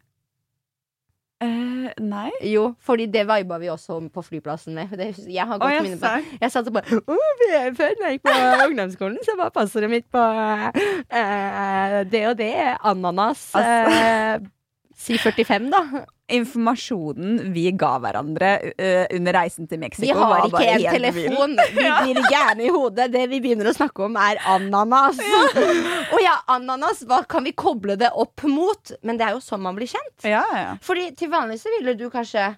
Eh, 1.44 1.90
nei? 2.04 2.30
Jo, 2.48 2.70
fordi 2.84 3.08
det 3.12 3.26
viba 3.28 3.58
vi 3.60 3.70
også 3.74 4.00
på 4.14 4.24
flyplassen 4.26 4.76
med. 4.78 4.94
Det, 5.00 5.10
jeg 5.28 5.48
har 5.50 5.60
godt 5.60 5.74
jeg 5.76 5.84
minne 5.90 6.00
på 6.00 6.40
Jeg 6.42 6.54
satt 6.54 6.70
og 6.72 6.78
bare 6.78 7.00
«Å, 7.04 7.18
vi- 7.42 7.52
Før 7.78 7.94
jeg 8.06 8.18
gikk 8.18 8.26
på 8.30 8.36
ungdomsskolen, 8.70 9.20
så 9.28 9.36
var 9.40 9.54
passordet 9.56 9.92
mitt 9.92 10.08
på 10.14 10.24
uh, 10.24 12.04
det 12.10 12.24
og 12.32 12.38
det. 12.40 12.54
Ananas. 12.94 13.50
Altså. 13.60 14.42
Uh, 14.44 14.52
si 14.96 15.18
45, 15.20 15.70
da. 15.74 16.04
Informasjonen 16.32 17.52
vi 17.52 17.66
ga 17.76 17.98
hverandre 18.00 18.52
uh, 18.80 19.06
under 19.18 19.36
reisen 19.36 19.68
til 19.68 19.82
Mexico, 19.82 20.08
Vi 20.08 20.16
har 20.16 20.46
ikke 20.48 20.62
en 20.72 20.86
telefon. 20.96 21.56
Vi 21.76 21.84
blir 22.00 22.22
gjerne 22.32 22.64
i 22.64 22.72
hodet. 22.72 23.10
Det 23.12 23.26
vi 23.34 23.42
begynner 23.44 23.68
å 23.70 23.76
snakke 23.76 24.06
om, 24.08 24.16
er 24.16 24.40
ananas. 24.54 25.20
Og 25.20 26.22
ja, 26.24 26.38
ananas, 26.56 27.04
hva 27.10 27.24
kan 27.28 27.44
vi 27.44 27.52
koble 27.52 27.98
det 28.00 28.14
opp 28.16 28.46
mot? 28.48 28.96
Men 29.04 29.20
det 29.20 29.28
er 29.28 29.36
jo 29.36 29.44
sånn 29.44 29.66
man 29.66 29.76
blir 29.76 29.92
kjent. 29.92 30.16
Ja, 30.24 30.46
ja. 30.56 30.78
Fordi 30.84 31.10
til 31.20 31.34
vanlig 31.34 31.60
så 31.62 31.74
ville 31.76 31.98
du 32.00 32.08
kanskje 32.14 32.54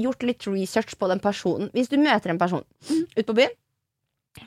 gjort 0.00 0.24
litt 0.26 0.48
research 0.48 0.96
på 0.98 1.08
den 1.12 1.20
personen. 1.22 1.70
Hvis 1.76 1.92
du 1.92 2.00
møter 2.00 2.32
en 2.32 2.40
person 2.40 2.64
ute 2.88 3.28
på 3.28 3.36
byen, 3.36 3.52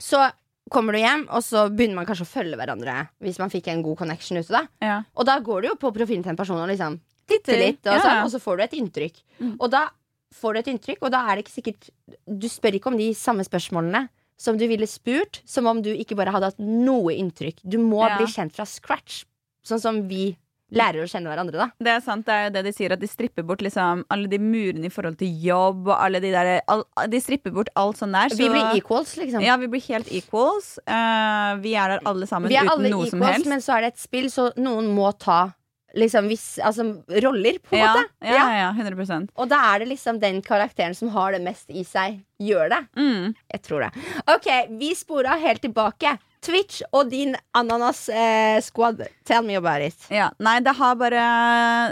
så 0.03 0.25
kommer 0.71 0.93
du 0.93 0.99
hjem, 0.99 1.27
og 1.31 1.43
så 1.45 1.67
begynner 1.71 2.01
man 2.01 2.07
kanskje 2.07 2.25
å 2.27 2.29
følge 2.29 2.57
hverandre 2.59 3.05
hvis 3.23 3.37
man 3.39 3.51
fikk 3.53 3.69
en 3.71 3.83
god 3.85 4.01
connection 4.01 4.39
ute. 4.39 4.51
da 4.51 4.65
ja. 4.83 4.97
Og 5.15 5.27
da 5.29 5.37
går 5.43 5.63
du 5.63 5.69
jo 5.69 5.77
på 5.79 5.93
profilen 5.95 6.25
til 6.25 6.33
en 6.33 6.39
person 6.39 6.59
og 6.59 6.67
liksom 6.67 6.97
Titter. 7.27 7.59
litt, 7.59 7.81
og, 7.85 8.01
sånn, 8.01 8.23
og 8.23 8.31
så 8.31 8.39
får 8.43 8.57
du 8.57 8.63
et 8.63 8.77
inntrykk. 8.79 9.21
Mm. 9.39 9.55
Og 9.59 9.71
da 9.73 9.89
får 10.37 10.53
du 10.53 10.59
et 10.59 10.71
inntrykk, 10.73 11.01
og 11.01 11.11
da 11.11 11.25
er 11.27 11.35
det 11.37 11.45
ikke 11.45 11.57
sikkert 11.61 11.89
Du 12.27 12.47
spør 12.51 12.75
ikke 12.79 12.91
om 12.91 12.97
de 12.99 13.13
samme 13.15 13.45
spørsmålene 13.47 14.07
som 14.37 14.57
du 14.57 14.67
ville 14.69 14.85
spurt, 14.85 15.41
som 15.49 15.65
om 15.65 15.79
du 15.81 15.89
ikke 15.89 16.15
bare 16.17 16.31
hadde 16.33 16.51
hatt 16.51 16.59
noe 16.61 17.15
inntrykk. 17.15 17.63
Du 17.65 17.79
må 17.81 18.07
Ja. 18.07 18.17
bli 18.17 18.27
kjent 18.29 18.53
fra 18.53 18.65
scratch, 18.65 19.25
sånn 19.65 19.81
som 19.81 20.07
vi 20.07 20.37
lærer 20.75 21.05
å 21.05 21.07
kjenne 21.07 21.31
hverandre, 21.31 21.55
da. 21.57 21.67
Det 21.79 21.87
er 21.87 22.01
sant, 22.03 22.25
det 22.27 22.33
er 22.33 22.43
jo 22.47 22.53
det 22.57 22.63
de 22.67 22.73
sier, 22.75 22.91
at 22.91 22.99
de 22.99 23.07
stripper 23.07 23.45
bort 23.47 23.63
liksom 23.63 24.03
alle 24.11 24.27
de 24.27 24.37
murene 24.37 24.85
i 24.85 24.89
forhold 24.89 25.17
til 25.17 25.31
jobb, 25.41 25.87
og 25.87 25.95
alle 25.95 26.19
de 26.19 26.31
der 26.31 26.61
all, 26.67 26.83
De 27.07 27.21
stripper 27.23 27.53
bort 27.55 27.69
alt 27.75 27.97
sånn 27.97 28.11
der. 28.11 28.35
Vi 28.35 28.49
blir 28.51 28.75
equals, 28.75 29.15
liksom. 29.15 29.41
Ja, 29.41 29.55
vi 29.57 29.67
blir 29.71 29.81
helt 29.87 30.11
equals. 30.11 30.77
Uh, 30.85 31.55
vi 31.63 31.73
er 31.73 31.95
der 31.95 31.99
alle 32.05 32.27
sammen 32.27 32.49
Vi 32.49 32.55
er 32.59 32.67
alle 32.67 32.89
equals, 32.91 33.45
men 33.45 33.63
så 33.63 33.77
er 33.77 33.87
det 33.87 33.93
et 33.95 33.99
spill, 34.03 34.27
så 34.29 34.51
noen 34.57 34.93
må 34.93 35.17
ta 35.17 35.53
liksom 35.95 36.27
hvis, 36.27 36.45
altså, 36.59 36.83
roller, 37.23 37.59
på 37.63 37.75
en 37.77 37.83
ja, 37.83 37.93
måte. 37.95 38.31
ja, 38.33 38.45
ja, 38.59 38.69
100% 38.75 39.29
Og 39.35 39.49
da 39.49 39.61
er 39.73 39.79
det 39.83 39.91
liksom 39.93 40.19
den 40.19 40.41
karakteren 40.45 40.95
som 40.97 41.09
har 41.15 41.31
det 41.31 41.41
mest 41.45 41.69
i 41.71 41.83
seg, 41.87 42.19
gjør 42.43 42.69
det. 42.73 42.81
mm. 42.99 43.35
Jeg 43.53 43.61
tror 43.65 43.87
det. 43.87 44.07
Ok, 44.35 44.49
vi 44.79 44.93
spora 44.95 45.37
helt 45.41 45.61
tilbake. 45.63 46.17
Twitch 46.47 46.83
og 46.93 47.09
din 47.09 47.33
ananas-squad. 47.57 49.01
Tell 49.25 49.43
me 49.43 49.55
about 49.57 49.81
it. 49.81 49.97
Ja, 50.13 50.29
nei, 50.39 50.59
det 50.63 50.75
har 50.77 50.95
bare 50.99 51.23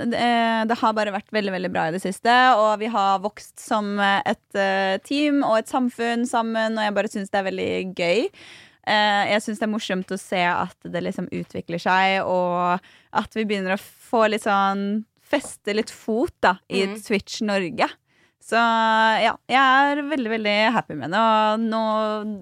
eh, 0.05 0.61
Det 0.69 0.77
har 0.79 0.93
bare 0.95 1.13
vært 1.15 1.33
veldig, 1.33 1.53
veldig 1.55 1.71
bra 1.73 1.87
i 1.89 1.95
det 1.95 2.03
siste. 2.03 2.35
Og 2.59 2.77
vi 2.79 2.89
har 2.93 3.23
vokst 3.23 3.57
som 3.59 3.95
et 3.99 4.59
eh, 4.59 4.95
team 5.07 5.41
og 5.43 5.59
et 5.59 5.71
samfunn 5.71 6.27
sammen, 6.29 6.77
og 6.77 6.87
jeg 6.87 6.95
bare 6.99 7.11
syns 7.11 7.33
det 7.33 7.41
er 7.41 7.49
veldig 7.49 7.71
gøy. 7.97 8.29
Eh, 8.85 9.31
jeg 9.31 9.41
syns 9.41 9.59
det 9.61 9.65
er 9.65 9.73
morsomt 9.73 10.11
å 10.13 10.17
se 10.21 10.41
at 10.45 10.77
det 10.93 11.01
liksom 11.03 11.27
utvikler 11.33 11.81
seg, 11.81 12.19
og 12.29 12.79
at 13.17 13.33
vi 13.37 13.45
begynner 13.49 13.75
å 13.77 13.81
få 13.81 14.27
litt 14.29 14.45
sånn 14.45 15.03
Feste 15.25 15.73
litt 15.73 15.89
fot 15.89 16.35
da 16.45 16.51
i 16.69 16.83
Mm. 16.85 16.99
Twitch 17.01 17.39
Norge. 17.41 17.87
Så 18.45 18.59
ja, 18.61 19.31
jeg 19.49 19.57
er 19.57 20.03
veldig, 20.05 20.29
veldig 20.35 20.53
happy 20.75 20.93
med 20.99 21.09
det. 21.09 21.17
Og 21.17 21.63
nå 21.63 21.79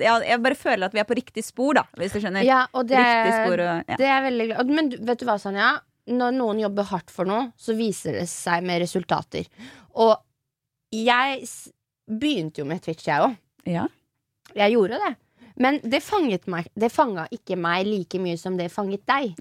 ja, 0.04 0.18
Jeg 0.20 0.42
bare 0.44 0.58
føler 0.60 0.90
at 0.90 0.94
vi 0.94 1.00
er 1.00 1.08
på 1.08 1.16
riktig 1.16 1.46
spor, 1.48 1.78
da, 1.80 1.86
hvis 1.96 2.12
du 2.12 2.20
skjønner. 2.20 2.44
Ja, 2.44 2.66
og 2.76 2.90
det, 2.92 3.00
spor 3.00 3.64
og 3.64 3.88
ja. 3.88 3.96
det 4.02 4.10
er 4.12 4.22
veldig 4.26 4.48
glad 4.52 4.74
Men 4.76 4.92
vet 5.00 5.24
du 5.24 5.26
hva, 5.30 5.38
Sanja? 5.40 5.70
Når 6.12 6.36
noen 6.36 6.60
jobber 6.60 6.84
hardt 6.92 7.10
for 7.16 7.24
noe, 7.24 7.54
så 7.56 7.72
viser 7.80 8.20
det 8.20 8.28
seg 8.28 8.68
med 8.68 8.84
resultater. 8.84 9.48
Og 9.96 10.18
jeg 10.92 11.48
begynte 12.12 12.60
jo 12.60 12.68
med 12.68 12.84
Twitch, 12.84 13.08
jeg 13.08 13.24
òg. 13.24 13.38
ja. 13.72 13.88
Jeg 14.54 14.76
gjorde 14.76 15.00
det. 15.00 15.16
Men 15.58 15.80
det 15.84 16.02
fanget 16.04 16.48
meg 16.48 16.68
Det 16.76 16.92
fanga 16.92 17.28
ikke 17.32 17.58
meg 17.60 17.86
like 17.86 18.20
mye 18.20 18.38
som 18.38 18.58
det 18.58 18.72
fanget 18.72 19.06
deg. 19.06 19.36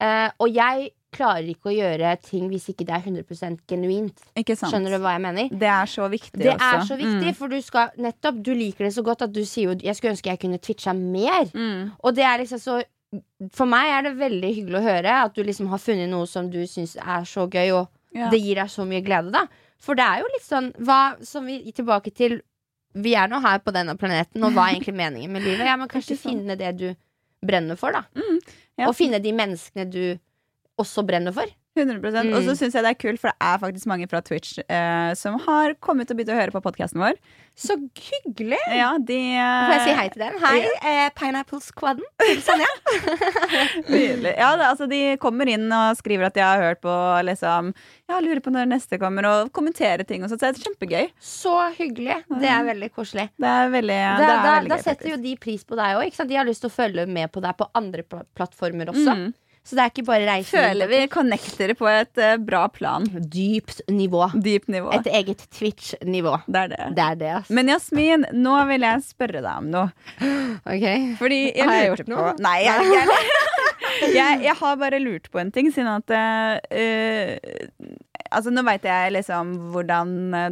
Eh, 0.00 0.30
og 0.38 0.48
jeg 0.54 0.90
klarer 1.14 1.46
ikke 1.48 1.70
å 1.70 1.74
gjøre 1.74 2.10
ting 2.22 2.48
hvis 2.52 2.68
ikke 2.70 2.84
det 2.86 2.94
er 2.94 3.06
100 3.08 3.56
genuint. 3.70 4.20
Skjønner 4.36 4.92
du 4.92 4.98
hva 5.02 5.14
jeg 5.16 5.22
mener? 5.24 5.48
Det 5.50 5.70
er 5.72 5.88
så 5.90 6.08
viktig 6.12 6.42
Det 6.42 6.52
også. 6.52 6.68
er 6.68 6.84
så 6.90 6.98
viktig, 7.00 7.32
for 7.38 7.48
du 7.48 7.58
skal 7.64 7.90
nettopp 7.98 8.42
Du 8.44 8.52
liker 8.54 8.84
det 8.84 8.92
så 8.94 9.02
godt 9.02 9.22
at 9.22 9.32
du 9.32 9.44
sier 9.44 9.70
jo 9.72 9.74
'jeg 9.74 9.96
skulle 9.96 10.12
ønske 10.12 10.30
jeg 10.30 10.38
kunne 10.40 10.58
twitcha 10.58 10.92
mer'. 10.92 11.50
Mm. 11.54 11.92
Og 12.04 12.14
det 12.14 12.24
er 12.24 12.38
liksom 12.38 12.58
så 12.60 12.82
For 13.54 13.64
meg 13.64 13.88
er 13.88 14.02
det 14.02 14.18
veldig 14.18 14.54
hyggelig 14.54 14.78
å 14.78 14.82
høre 14.84 15.24
at 15.24 15.34
du 15.34 15.42
liksom 15.42 15.68
har 15.68 15.78
funnet 15.78 16.10
noe 16.10 16.26
som 16.26 16.50
du 16.50 16.58
syns 16.66 16.94
er 16.96 17.24
så 17.24 17.48
gøy, 17.48 17.72
og 17.72 17.88
Ja. 18.14 18.28
det 18.30 18.40
gir 18.42 18.54
deg 18.56 18.66
så 18.68 18.84
mye 18.86 19.02
glede, 19.02 19.32
da. 19.32 19.46
For 19.78 19.94
det 19.94 20.04
er 20.04 20.18
jo 20.20 20.26
litt 20.26 20.42
sånn 20.44 20.72
hva, 20.84 21.16
Som 21.24 21.46
vi 21.46 21.72
tilbake 21.72 22.12
til 22.14 22.42
Vi 22.96 23.12
er 23.18 23.28
nå 23.30 23.40
her 23.44 23.60
på 23.64 23.74
denne 23.74 23.94
planeten, 24.00 24.42
og 24.44 24.54
hva 24.56 24.68
er 24.68 24.72
egentlig 24.78 24.96
meningen 24.96 25.34
med 25.34 25.44
livet? 25.44 25.66
Ja, 25.68 25.76
men 25.80 25.90
kanskje 25.90 26.16
sånn. 26.16 26.38
finne 26.38 26.56
det 26.60 26.72
du 26.80 26.88
brenner 27.44 27.78
for, 27.78 27.94
da. 27.94 28.06
Mm, 28.18 28.38
ja. 28.80 28.88
Og 28.88 28.96
finne 28.98 29.20
de 29.22 29.34
menneskene 29.36 29.86
du 29.90 30.02
også 30.78 31.04
brenner 31.06 31.34
for. 31.34 31.50
100 31.84 32.24
Mm. 32.28 32.32
Og 32.34 32.46
så 32.46 32.54
syns 32.58 32.74
jeg 32.74 32.84
det 32.84 32.90
er 32.94 32.98
kult, 32.98 33.20
for 33.20 33.30
det 33.30 33.36
er 33.44 33.58
faktisk 33.62 33.86
mange 33.90 34.08
fra 34.10 34.20
Twitch 34.24 34.58
eh, 34.64 35.12
som 35.18 35.38
har 35.44 35.74
kommet 35.84 36.10
og 36.10 36.18
begynt 36.18 36.32
å 36.34 36.38
høre 36.38 36.54
på 36.54 36.62
podkasten 36.64 37.00
vår. 37.02 37.18
Så 37.58 37.74
hyggelig! 37.74 38.58
Ja, 38.70 38.92
de 39.02 39.18
Får 39.34 39.72
jeg 39.74 39.82
si 39.88 39.94
hei 39.98 40.06
til 40.14 40.22
dem? 40.22 40.36
Hei, 40.44 40.58
eh, 40.86 41.08
Pineapple 41.18 41.58
Squaden. 41.64 42.04
Til 42.22 42.62
Nydelig. 43.88 44.34
Ja, 44.38 44.52
det, 44.56 44.68
altså, 44.68 44.86
de 44.90 45.00
kommer 45.22 45.50
inn 45.50 45.66
og 45.74 45.98
skriver 45.98 46.28
at 46.28 46.36
de 46.38 46.44
har 46.44 46.62
hørt 46.62 46.82
på 46.84 46.94
liksom 47.26 47.72
Ja, 48.08 48.20
lurer 48.22 48.40
på 48.44 48.52
når 48.54 48.70
neste 48.70 49.00
kommer, 49.02 49.26
og 49.26 49.50
kommenterer 49.56 50.06
ting 50.06 50.22
og 50.22 50.30
sånt. 50.30 50.42
Så 50.44 50.52
det 50.52 50.62
er 50.62 50.68
kjempegøy. 50.68 51.10
Så 51.18 51.56
hyggelig. 51.80 52.20
Det 52.30 52.52
er 52.54 52.62
veldig 52.70 52.92
koselig. 52.94 53.26
Det 53.34 53.50
er 53.56 53.74
veldig, 53.74 53.98
Da, 53.98 54.14
det 54.22 54.30
er 54.30 54.38
da, 54.38 54.54
veldig 54.60 54.72
da 54.72 54.78
gøy, 54.78 54.86
setter 54.86 55.12
jo 55.16 55.20
de 55.26 55.34
pris 55.42 55.66
på 55.66 55.78
deg 55.78 55.98
òg. 55.98 56.22
De 56.30 56.38
har 56.38 56.46
lyst 56.48 56.62
til 56.64 56.70
å 56.70 56.76
følge 56.78 57.08
med 57.10 57.32
på 57.34 57.42
deg 57.42 57.58
på 57.58 57.68
andre 57.78 58.06
plattformer 58.06 58.94
også. 58.94 59.18
Mm. 59.18 59.28
Så 59.66 59.76
det 59.76 59.84
er 59.84 59.92
ikke 59.92 60.06
bare 60.08 60.24
reise 60.24 60.56
Føler 60.56 60.88
vi 60.88 61.00
connecter 61.12 61.74
på 61.76 61.88
et 61.90 62.20
uh, 62.22 62.36
bra 62.40 62.62
plan. 62.72 63.04
dypt 63.04 63.82
nivå. 63.92 64.22
Dypt 64.32 64.70
nivå. 64.72 64.92
Et 64.96 65.10
eget 65.20 65.44
Twitch-nivå. 65.52 66.38
Det 66.46 66.62
er 66.62 66.72
det. 66.72 66.88
Det 66.96 67.04
er 67.04 67.20
det, 67.20 67.32
altså. 67.40 67.56
Men 67.58 67.72
Jasmin, 67.74 68.26
nå 68.32 68.56
vil 68.70 68.86
jeg 68.88 69.04
spørre 69.10 69.42
deg 69.44 69.50
om 69.52 69.70
noe. 69.74 69.86
Ok. 70.64 70.86
Fordi 71.20 71.40
jeg 71.52 71.68
Har 71.68 71.76
jeg 71.76 71.90
gjort 71.90 71.98
gjort 72.02 72.10
på 72.10 72.16
noe? 72.16 72.34
Nei, 72.44 72.58
jeg, 72.64 72.90
jeg, 72.94 73.06
jeg, 74.18 74.42
jeg 74.48 74.56
har 74.62 74.76
bare 74.80 75.00
lurt 75.02 75.30
på 75.32 75.42
en 75.42 75.52
ting, 75.54 75.72
siden 75.74 75.90
at 75.98 76.14
uh, 76.16 77.94
Altså, 78.28 78.52
nå 78.52 78.60
veit 78.66 78.84
jeg 78.84 79.14
liksom 79.14 79.54
hvordan 79.72 80.10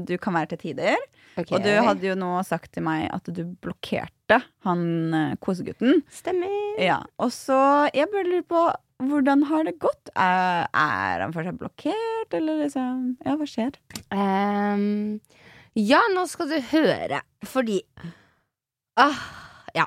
du 0.09 0.14
kan 0.16 0.33
være 0.38 0.55
til 0.55 0.62
tider. 0.71 0.97
Okay. 1.37 1.51
Og 1.53 1.66
du 1.66 1.69
hadde 1.85 2.09
jo 2.09 2.14
nå 2.16 2.31
sagt 2.49 2.71
til 2.73 2.87
meg 2.87 3.11
at 3.12 3.29
du 3.29 3.42
blokkerte 3.45 4.38
han 4.64 5.37
kosegutten. 5.45 6.01
Stemmer. 6.09 6.65
Ja, 6.79 6.99
Og 7.23 7.31
så 7.33 7.57
Jeg 7.95 8.09
bare 8.12 8.27
lurer 8.29 8.45
på 8.49 8.65
hvordan 9.07 9.43
har 9.51 9.65
det 9.69 9.75
gått? 9.79 10.09
Er, 10.17 10.65
er 10.73 11.21
han 11.21 11.33
fortsatt 11.35 11.59
blokkert, 11.61 12.33
eller 12.33 12.62
liksom 12.62 13.17
Ja, 13.27 13.35
hva 13.37 13.45
skjer? 13.49 13.75
Um, 14.09 15.19
ja, 15.77 15.99
nå 16.15 16.23
skal 16.33 16.49
du 16.49 16.57
høre. 16.71 17.21
Fordi 17.45 17.83
ah, 18.97 19.19
Ja. 19.77 19.85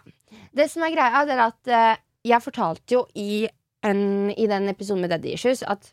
Det 0.53 0.67
som 0.69 0.83
er 0.85 0.93
greia, 0.93 1.23
det 1.25 1.33
er 1.37 1.41
at 1.47 1.71
eh, 1.73 1.97
jeg 2.29 2.41
fortalte 2.45 2.93
jo 2.95 3.03
i, 3.17 3.47
en, 3.85 4.29
i 4.33 4.45
den 4.49 4.69
episoden 4.69 5.01
med 5.05 5.11
Daddy 5.13 5.33
Issues 5.33 5.61
at 5.65 5.91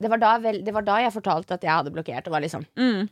det 0.00 0.08
var, 0.12 0.20
da 0.22 0.34
vel, 0.38 0.60
det 0.64 0.72
var 0.76 0.84
da 0.86 0.98
jeg 1.02 1.12
fortalte 1.14 1.56
at 1.56 1.64
jeg 1.66 1.72
hadde 1.72 1.90
blokkert. 1.92 2.24
Det 2.24 2.32
var 2.32 2.40
liksom, 2.44 2.64
Mm. 2.78 3.08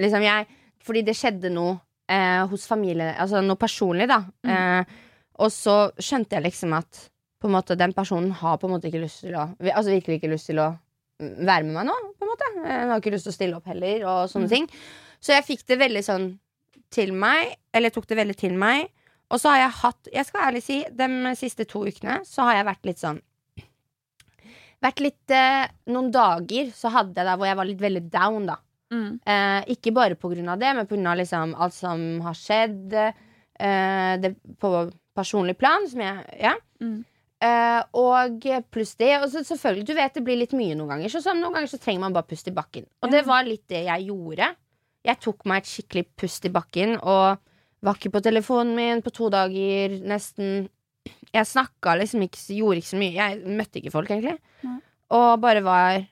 liksom 0.00 0.22
jeg, 0.24 0.46
fordi 0.82 1.02
det 1.04 1.14
skjedde 1.18 1.50
noe 1.52 1.74
eh, 2.08 2.42
hos 2.48 2.66
familien 2.70 3.14
Altså 3.18 3.42
noe 3.44 3.58
personlig, 3.60 4.06
da. 4.08 4.22
Eh, 4.46 4.94
og 5.42 5.50
så 5.52 5.76
skjønte 5.98 6.38
jeg 6.38 6.46
liksom 6.46 6.74
at 6.76 7.08
på 7.42 7.50
en 7.50 7.56
måte, 7.56 7.76
den 7.76 7.92
personen 7.92 8.30
har 8.40 8.56
på 8.56 8.68
en 8.68 8.76
måte 8.76 8.88
ikke 8.88 9.02
lyst 9.02 9.20
til 9.26 9.34
å 9.36 9.50
Altså 9.60 9.90
virkelig 9.90 10.16
ikke 10.16 10.30
lyst 10.32 10.48
til 10.48 10.62
å 10.62 10.70
mm, 10.72 11.34
være 11.44 11.66
med 11.66 11.74
meg 11.76 11.88
nå, 11.90 11.96
på 12.16 12.24
en 12.24 12.30
måte. 12.30 12.50
Hun 12.56 12.92
har 12.92 13.02
ikke 13.02 13.12
lyst 13.12 13.28
til 13.28 13.34
å 13.34 13.36
stille 13.36 13.58
opp 13.58 13.68
heller, 13.68 14.06
og 14.08 14.30
sånne 14.32 14.48
ting. 14.48 14.68
Så 15.20 15.34
jeg 15.34 15.46
fikk 15.46 15.66
det 15.68 15.80
veldig 15.82 16.04
sånn 16.06 16.30
til 16.94 17.12
meg, 17.16 17.56
eller 17.74 17.92
tok 17.92 18.08
det 18.08 18.18
veldig 18.22 18.38
til 18.40 18.56
meg. 18.60 18.88
Og 19.32 19.40
så 19.42 19.52
har 19.52 19.64
jeg 19.64 19.76
hatt, 19.82 20.10
jeg 20.14 20.28
skal 20.28 20.46
ærlig 20.48 20.64
si, 20.64 20.80
de 20.88 21.36
siste 21.38 21.66
to 21.68 21.84
ukene 21.88 22.20
så 22.28 22.48
har 22.48 22.60
jeg 22.60 22.68
vært 22.70 22.90
litt 22.90 23.00
sånn 23.02 23.22
Vært 24.84 25.00
litt 25.00 25.32
eh, 25.32 25.62
Noen 25.88 26.10
dager 26.12 26.68
så 26.76 26.90
hadde 26.92 27.16
jeg 27.16 27.24
det 27.24 27.36
hvor 27.40 27.48
jeg 27.48 27.56
var 27.56 27.68
litt 27.68 27.80
veldig 27.80 28.02
down, 28.12 28.48
da. 28.50 28.58
Mm. 28.92 29.14
Eh, 29.16 29.60
ikke 29.74 29.94
bare 29.96 30.18
på 30.20 30.28
grunn 30.32 30.50
av 30.52 30.60
det, 30.60 30.74
men 30.76 30.88
på 30.88 30.96
grunn 30.96 31.08
av 31.08 31.16
liksom 31.20 31.54
alt 31.56 31.76
som 31.76 32.02
har 32.26 32.36
skjedd 32.36 32.92
eh, 33.00 34.12
det, 34.20 34.34
på 34.60 34.72
personlig 35.16 35.56
plan. 35.60 35.86
Som 35.90 36.02
jeg, 36.04 36.38
ja. 36.40 36.54
Mm. 36.82 37.02
Uh, 37.44 37.80
og 38.00 38.46
pluss 38.72 38.94
det. 39.00 39.12
Og 39.20 39.28
så 39.32 39.44
selvfølgelig, 39.46 39.86
du 39.88 39.94
vet 39.98 40.18
det 40.18 40.24
blir 40.26 40.40
litt 40.40 40.54
mye 40.56 40.76
noen 40.78 40.94
ganger. 40.94 41.12
Så, 41.12 41.24
så 41.24 41.34
noen 41.36 41.56
ganger 41.56 41.72
så 41.72 41.80
trenger 41.82 42.06
man 42.06 42.16
bare 42.16 42.28
pust 42.30 42.48
i 42.50 42.54
bakken. 42.56 42.86
Og 43.04 43.12
det 43.12 43.24
var 43.28 43.46
litt 43.48 43.66
det 43.72 43.86
jeg 43.88 44.08
gjorde. 44.10 44.52
Jeg 45.04 45.20
tok 45.20 45.44
meg 45.50 45.60
et 45.60 45.68
skikkelig 45.68 46.06
pust 46.16 46.46
i 46.48 46.52
bakken 46.52 46.96
og 47.02 47.42
var 47.84 47.98
ikke 47.98 48.14
på 48.14 48.22
telefonen 48.24 48.72
min 48.78 49.02
på 49.04 49.12
to 49.12 49.28
dager, 49.32 49.98
nesten. 50.08 50.70
Jeg 51.34 51.50
snakka 51.50 51.98
liksom 52.00 52.22
ikke, 52.24 52.40
gjorde 52.56 52.80
ikke 52.80 52.92
så 52.94 53.00
mye. 53.02 53.12
Jeg 53.18 53.56
møtte 53.58 53.80
ikke 53.80 53.92
folk, 53.92 54.12
egentlig. 54.14 54.38
Nei. 54.64 54.78
Og 55.14 55.30
bare 55.42 55.64
var 55.64 56.04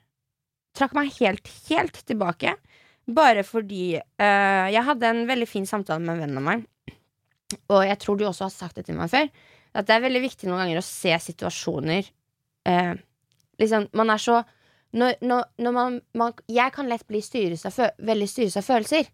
Trakk 0.73 0.95
meg 0.97 1.11
helt, 1.19 1.49
helt 1.69 1.99
tilbake. 2.09 2.55
Bare 3.12 3.43
fordi 3.45 3.99
uh, 3.99 4.69
jeg 4.73 4.85
hadde 4.87 5.11
en 5.11 5.27
veldig 5.29 5.49
fin 5.51 5.67
samtale 5.69 6.01
med 6.01 6.15
en 6.15 6.23
venn 6.23 6.38
av 6.41 6.47
meg. 6.47 6.62
Og 7.73 7.85
jeg 7.87 7.99
tror 8.03 8.19
du 8.19 8.25
også 8.29 8.47
har 8.49 8.55
sagt 8.55 8.77
det 8.79 8.87
til 8.88 8.99
meg 8.99 9.11
før. 9.12 9.29
At 9.75 9.88
det 9.88 9.95
er 9.97 10.05
veldig 10.05 10.23
viktig 10.27 10.49
noen 10.49 10.65
ganger 10.65 10.81
å 10.83 10.85
se 10.85 11.15
situasjoner 11.31 12.11
eh, 12.69 12.93
Liksom, 13.61 13.87
man 13.97 14.11
er 14.11 14.21
så 14.21 14.41
når, 14.97 15.19
når, 15.25 15.43
når 15.62 15.73
man, 15.77 15.99
man 16.19 16.33
Jeg 16.51 16.73
kan 16.75 16.88
lett 16.91 17.05
bli 17.09 17.21
styres 17.25 17.65
av, 17.69 17.77
veldig 18.03 18.29
styres 18.29 18.57
av 18.61 18.67
følelser. 18.67 19.09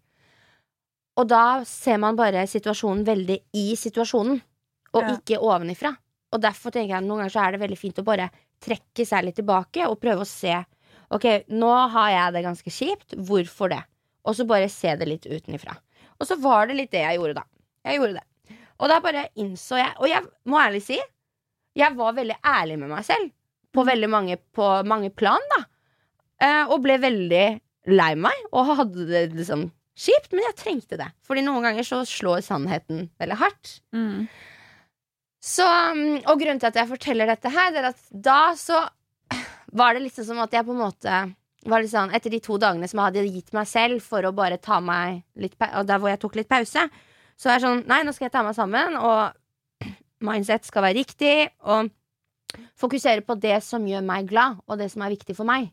Og 1.19 1.27
da 1.27 1.61
ser 1.67 1.99
man 2.01 2.17
bare 2.19 2.45
situasjonen 2.47 3.03
veldig 3.07 3.37
i 3.59 3.65
situasjonen, 3.79 4.39
og 4.95 5.01
Ja. 5.03 5.15
ikke 5.17 5.39
ovenifra. 5.43 5.91
Og 6.33 6.41
derfor 6.41 6.71
tenker 6.71 6.95
jeg 6.95 7.01
at 7.03 7.07
noen 7.07 7.23
ganger 7.23 7.33
så 7.35 7.43
er 7.45 7.51
det 7.55 7.61
veldig 7.63 7.77
fint 7.79 7.99
å 7.99 8.05
bare 8.07 8.29
trekke 8.63 9.05
seg 9.05 9.25
litt 9.27 9.35
tilbake 9.39 9.87
og 9.87 9.99
prøve 10.01 10.23
å 10.25 10.29
se 10.29 10.55
Ok, 11.09 11.25
nå 11.49 11.69
har 11.89 12.09
jeg 12.13 12.33
det 12.35 12.43
ganske 12.45 12.69
kjipt. 12.69 13.15
Hvorfor 13.17 13.71
det? 13.71 13.79
Og 14.29 14.35
så 14.37 14.45
bare 14.45 14.67
se 14.69 14.91
det 14.95 15.07
litt 15.09 15.23
utenifra. 15.25 15.73
Og 16.21 16.27
så 16.29 16.35
var 16.37 16.67
det 16.69 16.75
litt 16.77 16.91
det 16.93 17.01
jeg 17.01 17.17
gjorde, 17.17 17.39
da. 17.39 17.45
Jeg 17.87 17.99
gjorde 17.99 18.19
det. 18.19 18.57
Og 18.79 18.91
da 18.91 18.99
bare 19.03 19.25
innså 19.39 19.79
jeg 19.79 19.91
Og 19.99 20.07
jeg 20.07 20.23
må 20.47 20.59
ærlig 20.61 20.81
si, 20.85 20.99
jeg 21.79 21.95
var 21.95 22.15
veldig 22.17 22.37
ærlig 22.45 22.77
med 22.81 22.91
meg 22.91 23.05
selv. 23.07 23.31
På 23.75 23.85
veldig 23.87 24.09
mange, 24.09 24.37
på 24.55 24.67
mange 24.89 25.11
plan, 25.13 25.43
da. 25.53 25.59
Eh, 26.41 26.63
og 26.71 26.81
ble 26.83 26.95
veldig 26.99 27.43
lei 27.93 28.13
meg, 28.19 28.45
og 28.51 28.71
hadde 28.79 29.05
det 29.09 29.21
liksom 29.37 29.67
kjipt. 29.99 30.31
Men 30.33 30.47
jeg 30.47 30.57
trengte 30.59 30.99
det. 30.99 31.09
Fordi 31.27 31.43
noen 31.45 31.67
ganger 31.67 31.85
så 31.85 32.01
slår 32.07 32.41
sannheten 32.45 33.07
veldig 33.21 33.37
hardt. 33.39 33.75
Mm. 33.95 34.25
Så, 35.39 35.63
mm, 35.65 36.25
og 36.25 36.39
grunnen 36.41 36.59
til 36.59 36.71
at 36.71 36.79
jeg 36.81 36.89
forteller 36.89 37.29
dette 37.29 37.51
her, 37.53 37.69
det 37.71 37.83
er 37.83 37.91
at 37.93 38.07
da 38.11 38.39
så 38.59 38.81
var 39.71 39.93
det 39.95 40.07
liksom 40.07 40.25
som 40.31 40.41
at 40.43 40.55
jeg 40.55 40.65
på 40.65 40.73
en 40.73 40.81
måte 40.81 41.19
var 41.69 41.83
litt 41.83 41.91
sånn, 41.91 42.11
Etter 42.15 42.31
de 42.33 42.39
to 42.43 42.57
dagene 42.59 42.87
som 42.87 43.01
jeg 43.01 43.09
hadde 43.11 43.31
gitt 43.35 43.53
meg 43.55 43.67
selv 43.69 44.03
for 44.03 44.25
å 44.25 44.33
bare 44.35 44.57
ta 44.63 44.79
meg 44.83 45.21
litt 45.39 45.57
Og 45.59 45.87
der 45.87 45.99
hvor 45.99 46.11
jeg 46.11 46.21
tok 46.21 46.37
litt 46.39 46.49
pause, 46.49 46.85
så 47.39 47.49
det 47.49 47.55
er 47.55 47.63
sånn 47.63 47.85
Nei, 47.87 48.01
nå 48.03 48.11
skal 48.15 48.27
jeg 48.27 48.35
ta 48.35 48.43
meg 48.43 48.57
sammen, 48.57 48.97
og 48.99 49.89
mindset 50.27 50.67
skal 50.67 50.83
være 50.83 50.99
riktig, 50.99 51.35
og 51.63 51.89
fokusere 52.79 53.23
på 53.23 53.37
det 53.39 53.61
som 53.63 53.85
gjør 53.87 54.03
meg 54.03 54.27
glad, 54.27 54.59
og 54.67 54.79
det 54.81 54.89
som 54.91 55.05
er 55.05 55.13
viktig 55.15 55.35
for 55.37 55.47
meg. 55.47 55.69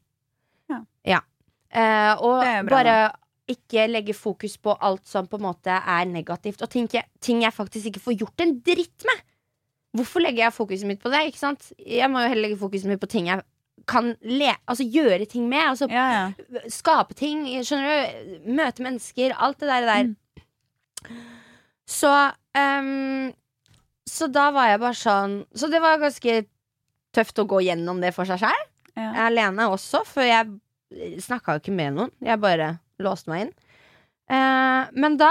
Ja. 1.06 1.22
Eh, 1.70 2.12
og 2.22 2.42
bare 2.70 2.96
ikke 3.50 3.86
legge 3.90 4.14
fokus 4.16 4.56
på 4.58 4.74
alt 4.82 5.06
som 5.06 5.28
på 5.30 5.38
en 5.38 5.46
måte 5.46 5.74
er 5.74 6.06
negativt, 6.10 6.62
og 6.62 6.70
ting 6.70 6.88
jeg, 6.92 7.06
ting 7.22 7.42
jeg 7.44 7.54
faktisk 7.54 7.90
ikke 7.90 8.02
får 8.02 8.16
gjort 8.22 8.44
en 8.44 8.56
dritt 8.66 9.06
med. 9.06 9.26
Hvorfor 9.96 10.22
legger 10.22 10.46
jeg 10.46 10.56
fokuset 10.56 10.88
mitt 10.88 11.02
på 11.02 11.10
det? 11.12 11.22
Ikke 11.30 11.40
sant? 11.40 11.70
Jeg 11.78 12.10
må 12.12 12.22
jo 12.22 12.30
heller 12.32 12.48
legge 12.48 12.60
fokuset 12.60 12.90
mitt 12.90 13.00
på 13.02 13.10
ting 13.10 13.30
jeg 13.30 13.42
kan 13.86 14.16
le 14.24 14.50
Altså 14.66 14.84
gjøre 14.84 15.28
ting 15.30 15.48
med. 15.48 15.62
Altså 15.62 15.86
Ja, 15.90 16.06
ja. 16.10 16.60
skape 16.72 17.14
ting. 17.14 17.46
Skjønner 17.64 17.86
du? 17.86 18.50
Møte 18.56 18.82
mennesker. 18.82 19.34
Alt 19.38 19.60
det 19.60 19.68
der. 19.70 19.86
der. 19.86 20.02
Mm. 20.10 21.35
Så 21.86 22.10
um, 22.58 23.32
Så 24.06 24.26
da 24.32 24.48
var 24.54 24.72
jeg 24.72 24.82
bare 24.82 24.98
sånn 24.98 25.36
Så 25.54 25.70
det 25.70 25.80
var 25.82 26.00
ganske 26.02 26.40
tøft 27.14 27.38
å 27.38 27.46
gå 27.48 27.62
gjennom 27.64 28.02
det 28.02 28.10
for 28.12 28.28
seg 28.28 28.42
sjøl. 28.42 28.64
ja. 28.98 29.12
Alene 29.24 29.70
også, 29.72 30.02
for 30.04 30.26
jeg 30.26 30.50
snakka 31.24 31.54
jo 31.54 31.62
ikke 31.62 31.72
med 31.72 31.94
noen. 31.96 32.10
Jeg 32.20 32.36
bare 32.42 32.74
låste 33.00 33.30
meg 33.32 33.46
inn. 33.46 33.52
Uh, 34.28 34.84
men 34.92 35.16
da 35.16 35.30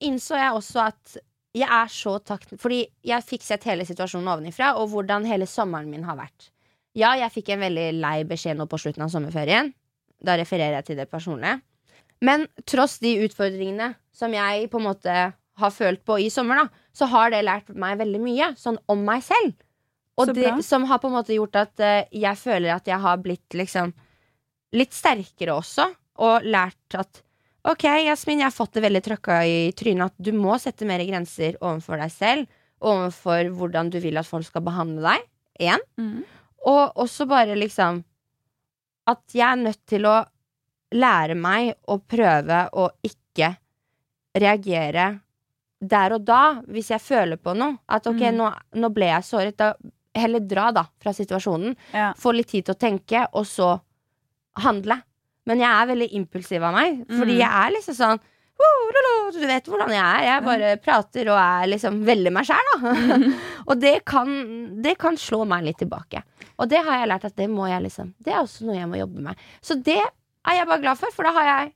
innså 0.00 0.38
jeg 0.38 0.54
også 0.56 0.86
at 0.86 1.18
jeg 1.56 1.66
er 1.66 1.90
så 1.92 2.14
takknemlig 2.22 2.62
Fordi 2.62 2.78
jeg 3.10 3.26
fikk 3.26 3.44
sett 3.44 3.66
hele 3.68 3.84
situasjonen 3.84 4.30
ovenifra, 4.32 4.72
og 4.78 4.88
hvordan 4.94 5.26
hele 5.28 5.48
sommeren 5.50 5.90
min 5.90 6.06
har 6.08 6.16
vært. 6.18 6.48
Ja, 6.96 7.12
jeg 7.18 7.34
fikk 7.34 7.52
en 7.52 7.64
veldig 7.66 7.88
lei 8.00 8.16
beskjed 8.26 8.58
nå 8.58 8.66
på 8.70 8.78
slutten 8.80 9.04
av 9.04 9.12
sommerferien. 9.12 9.72
Da 10.24 10.38
refererer 10.40 10.78
jeg 10.80 10.88
til 10.88 11.00
det 11.02 11.10
personlige. 11.10 11.60
Men 12.24 12.46
tross 12.68 12.98
de 13.02 13.14
utfordringene 13.26 13.92
som 14.16 14.32
jeg 14.34 14.68
på 14.72 14.80
en 14.80 14.88
måte 14.88 15.18
har 15.58 15.72
følt 15.74 16.04
på 16.06 16.18
i 16.22 16.28
sommer, 16.32 16.62
da, 16.62 16.84
så 16.96 17.08
har 17.10 17.32
det 17.32 17.42
lært 17.44 17.72
meg 17.74 17.98
veldig 18.00 18.20
mye 18.22 18.52
sånn 18.58 18.78
om 18.90 19.02
meg 19.04 19.24
selv. 19.26 19.56
Og 20.20 20.32
det 20.36 20.52
som 20.66 20.84
har 20.88 21.00
på 21.00 21.08
en 21.08 21.16
måte 21.16 21.34
gjort 21.34 21.56
at 21.56 21.82
uh, 21.82 22.04
jeg 22.12 22.36
føler 22.36 22.74
at 22.74 22.88
jeg 22.88 23.00
har 23.00 23.20
blitt 23.22 23.56
liksom 23.56 23.92
litt 24.76 24.94
sterkere 24.94 25.56
også, 25.56 25.88
og 26.20 26.46
lært 26.46 26.98
at 27.00 27.24
Ok, 27.68 27.84
Jasmin, 27.84 28.40
jeg 28.40 28.48
har 28.48 28.56
fått 28.56 28.78
det 28.78 28.82
veldig 28.86 29.00
trøkka 29.04 29.34
i 29.44 29.56
trynet 29.76 30.08
at 30.08 30.14
du 30.16 30.30
må 30.32 30.54
sette 30.56 30.86
mer 30.88 31.02
grenser 31.04 31.58
overfor 31.60 32.00
deg 32.00 32.12
selv, 32.14 32.46
overfor 32.80 33.50
hvordan 33.52 33.90
du 33.92 33.98
vil 34.00 34.16
at 34.16 34.28
folk 34.28 34.46
skal 34.48 34.64
behandle 34.64 35.04
deg. 35.04 35.26
Igjen. 35.60 35.82
Mm. 36.00 36.22
Og 36.70 37.02
også 37.04 37.26
bare 37.28 37.56
liksom 37.58 38.02
At 39.08 39.34
jeg 39.34 39.44
er 39.44 39.60
nødt 39.60 39.80
til 39.88 40.06
å 40.08 40.22
lære 40.94 41.34
meg 41.36 41.74
å 41.88 41.98
prøve 41.98 42.62
å 42.78 42.86
ikke 43.04 43.48
reagere 44.38 45.06
der 45.80 46.12
og 46.12 46.24
da, 46.28 46.60
hvis 46.68 46.90
jeg 46.92 47.00
føler 47.00 47.36
på 47.40 47.54
noe. 47.56 47.78
At 47.88 48.06
ok, 48.06 48.20
Mm. 48.20 48.36
nå, 48.36 48.50
nå 48.76 48.90
ble 48.92 49.06
jeg 49.06 49.22
såret. 49.24 49.56
Da 49.56 49.74
heller 50.14 50.40
dra, 50.40 50.70
da, 50.72 50.84
fra 51.00 51.12
situasjonen. 51.12 51.76
Ja. 51.94 52.12
Få 52.18 52.32
litt 52.34 52.48
tid 52.48 52.64
til 52.66 52.74
å 52.74 52.78
tenke, 52.78 53.26
og 53.32 53.44
så 53.46 53.80
handle. 54.58 55.00
Men 55.46 55.58
jeg 55.62 55.70
er 55.70 55.86
veldig 55.86 56.10
impulsiv 56.18 56.62
av 56.62 56.74
meg, 56.74 57.06
fordi 57.08 57.36
Mm. 57.38 57.38
jeg 57.38 57.50
er 57.50 57.70
liksom 57.76 57.94
sånn 57.96 58.20
Du 59.32 59.46
vet 59.46 59.64
hvordan 59.64 59.88
jeg 59.88 60.04
er. 60.04 60.22
Jeg 60.26 60.44
bare 60.44 60.76
prater 60.82 61.28
og 61.30 61.38
er 61.38 61.66
liksom 61.70 62.04
veldig 62.04 62.30
meg 62.32 62.44
sjæl, 62.44 62.66
da. 62.82 62.90
og 63.68 63.78
det 63.80 64.04
kan, 64.04 64.82
det 64.82 64.98
kan 64.98 65.14
slå 65.16 65.46
meg 65.48 65.64
litt 65.64 65.78
tilbake. 65.78 66.20
Og 66.58 66.68
det 66.68 66.82
har 66.84 66.98
jeg 66.98 67.08
lært 67.08 67.24
at 67.24 67.36
det 67.36 67.48
må 67.48 67.66
jeg 67.70 67.80
liksom 67.86 68.12
Det 68.22 68.34
er 68.34 68.42
også 68.42 68.66
noe 68.66 68.76
jeg 68.76 68.88
må 68.90 68.98
jobbe 68.98 69.22
med. 69.22 69.36
Så 69.62 69.78
det 69.82 69.96
er 70.02 70.54
jeg 70.58 70.66
bare 70.66 70.80
glad 70.82 70.98
for, 70.98 71.10
for 71.14 71.22
da 71.24 71.32
har 71.32 71.44
jeg 71.44 71.72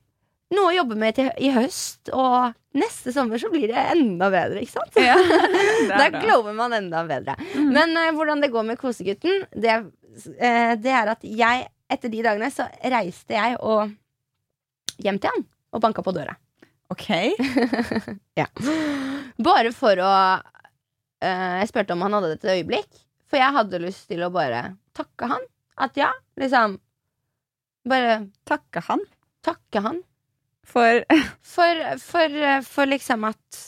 noe 0.55 0.71
å 0.71 0.77
jobbe 0.77 0.97
med 0.99 1.17
til, 1.17 1.29
i 1.37 1.51
høst. 1.55 2.11
Og 2.15 2.55
neste 2.77 3.13
sommer 3.15 3.41
så 3.41 3.51
blir 3.53 3.69
det 3.71 3.83
enda 3.95 4.29
bedre, 4.33 4.63
ikke 4.63 4.77
sant? 4.77 4.99
Ja, 4.99 5.17
Da 5.91 6.07
er 6.07 6.17
glower 6.17 6.55
man 6.57 6.75
enda 6.75 7.03
bedre. 7.07 7.37
Men 7.55 7.95
uh, 7.97 8.11
hvordan 8.15 8.43
det 8.43 8.51
går 8.53 8.67
med 8.67 8.79
kosegutten, 8.81 9.45
det, 9.53 9.77
uh, 9.83 10.73
det 10.79 10.93
er 10.93 11.13
at 11.13 11.25
jeg 11.27 11.67
etter 11.91 12.11
de 12.11 12.23
dagene 12.25 12.49
så 12.53 12.65
reiste 12.81 13.35
jeg 13.35 13.59
og 13.61 13.93
hjem 15.03 15.19
til 15.21 15.35
han 15.35 15.45
og 15.75 15.83
banka 15.83 16.03
på 16.05 16.15
døra. 16.15 16.37
Ok. 16.93 17.07
Bare 19.45 19.71
for 19.75 19.99
å 19.99 20.11
uh, 20.39 21.55
Jeg 21.59 21.69
spurte 21.71 21.95
om 21.95 22.05
han 22.05 22.15
hadde 22.15 22.35
et 22.37 22.47
øyeblikk, 22.55 23.01
for 23.25 23.41
jeg 23.41 23.57
hadde 23.57 23.81
lyst 23.83 24.05
til 24.11 24.21
å 24.23 24.31
bare 24.33 24.75
takke 24.95 25.27
han. 25.31 25.45
At 25.81 25.97
ja, 25.99 26.11
liksom 26.39 26.77
Bare 27.89 28.19
Takke 28.47 28.83
han 28.85 29.01
takke 29.45 29.81
han 29.85 30.01
for 30.65 31.03
for, 31.45 31.81
for, 32.01 32.39
for 32.65 32.89
liksom 32.89 33.27
at 33.29 33.59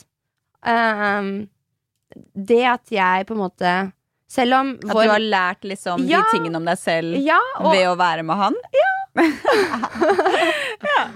um, 0.66 1.28
Det 2.34 2.64
at 2.66 2.90
jeg 2.92 3.26
på 3.28 3.36
en 3.36 3.42
måte 3.44 3.72
Selv 4.28 4.58
om 4.58 4.72
at 4.76 4.90
du 4.90 5.08
har 5.12 5.22
lært 5.24 5.64
liksom 5.64 6.04
Ja. 6.08 6.20
de 6.24 6.34
tingene 6.36 6.58
om 6.60 6.66
deg 6.68 6.78
selv 6.80 7.16
Ja, 7.24 7.38
og, 7.62 7.70
ved 7.72 7.86
å 7.88 7.94
være 8.00 8.24
med 8.28 8.36
han. 8.36 8.56
ja, 8.78 8.94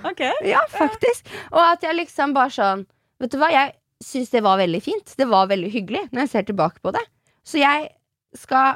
ok. 0.10 0.22
Ja, 0.48 0.62
faktisk. 0.72 1.28
Og 1.52 1.60
at 1.62 1.84
jeg 1.86 1.98
liksom 2.00 2.32
bare 2.36 2.52
sånn 2.54 2.86
Vet 3.22 3.34
du 3.34 3.38
hva, 3.38 3.50
jeg 3.54 3.74
syns 4.02 4.32
det 4.32 4.40
var 4.42 4.56
veldig 4.58 4.80
fint. 4.82 5.12
Det 5.18 5.28
var 5.30 5.46
veldig 5.52 5.68
hyggelig 5.70 6.00
når 6.10 6.24
jeg 6.24 6.30
ser 6.32 6.46
tilbake 6.48 6.80
på 6.82 6.90
det. 6.96 7.02
Så 7.46 7.60
jeg 7.60 7.84
skal 8.34 8.74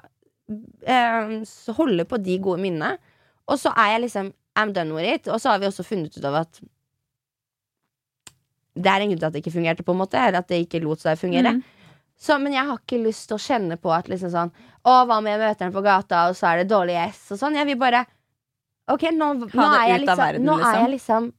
eh, 0.86 1.32
holde 1.74 2.04
på 2.06 2.20
de 2.22 2.36
gode 2.44 2.62
minnene. 2.62 2.92
Og 3.50 3.58
så 3.58 3.72
er 3.74 3.96
jeg 3.96 4.04
liksom 4.04 4.28
I'm 4.56 4.70
done 4.76 4.94
with 4.94 5.08
it. 5.16 5.26
Og 5.32 5.40
så 5.42 5.50
har 5.50 5.58
vi 5.58 5.66
også 5.66 5.82
funnet 5.88 6.14
ut 6.14 6.28
av 6.30 6.36
at 6.44 6.60
det 8.76 8.92
er 8.92 9.02
en 9.02 9.10
grunn 9.10 9.20
til 9.22 9.28
at 9.30 9.34
det 9.34 9.40
ikke 9.42 9.54
fungerte, 9.56 9.84
på 9.86 9.94
en 9.96 10.00
måte. 10.02 10.20
Eller 10.20 10.42
at 10.44 10.48
det 10.52 10.60
ikke 10.66 10.82
lot 10.84 11.00
seg 11.02 11.18
fungere. 11.20 11.56
Mm. 11.56 11.62
Så, 12.20 12.36
men 12.40 12.54
jeg 12.56 12.64
har 12.68 12.78
ikke 12.80 13.00
lyst 13.04 13.26
til 13.28 13.36
å 13.36 13.42
kjenne 13.42 13.76
på 13.80 13.90
at 13.92 14.06
liksom 14.08 14.30
sånn 14.32 14.52
Å, 14.86 14.92
hva 15.04 15.18
om 15.18 15.26
jeg 15.28 15.40
møter 15.40 15.66
den 15.66 15.74
på 15.74 15.82
gata, 15.84 16.28
og 16.30 16.36
så 16.38 16.46
er 16.52 16.62
det 16.62 16.70
dårlig 16.70 16.94
S, 17.10 17.24
og 17.34 17.40
sånn. 17.42 17.58
Jeg 17.58 17.68
vil 17.68 17.76
bare 17.80 18.04
Ok, 18.88 19.08
nå, 19.12 19.32
nå, 19.42 19.48
er, 19.66 19.88
jeg 19.90 20.04
liksom, 20.04 20.20
verden, 20.20 20.44
nå 20.46 20.54
er 20.54 20.62
liksom. 20.62 20.76
jeg 20.78 20.92
liksom 20.94 21.32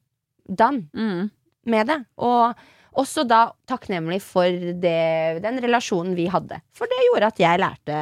done 0.60 0.84
Mm. 0.94 1.30
med 1.72 1.88
det. 1.88 1.98
Og 2.20 2.54
også 2.98 3.24
da 3.28 3.40
takknemlig 3.70 4.20
for 4.26 4.46
det, 4.84 5.42
den 5.44 5.60
relasjonen 5.64 6.16
vi 6.18 6.28
hadde. 6.34 6.60
For 6.76 6.90
det 6.92 7.00
gjorde 7.08 7.30
at 7.32 7.40
jeg 7.40 7.62
lærte 7.62 8.00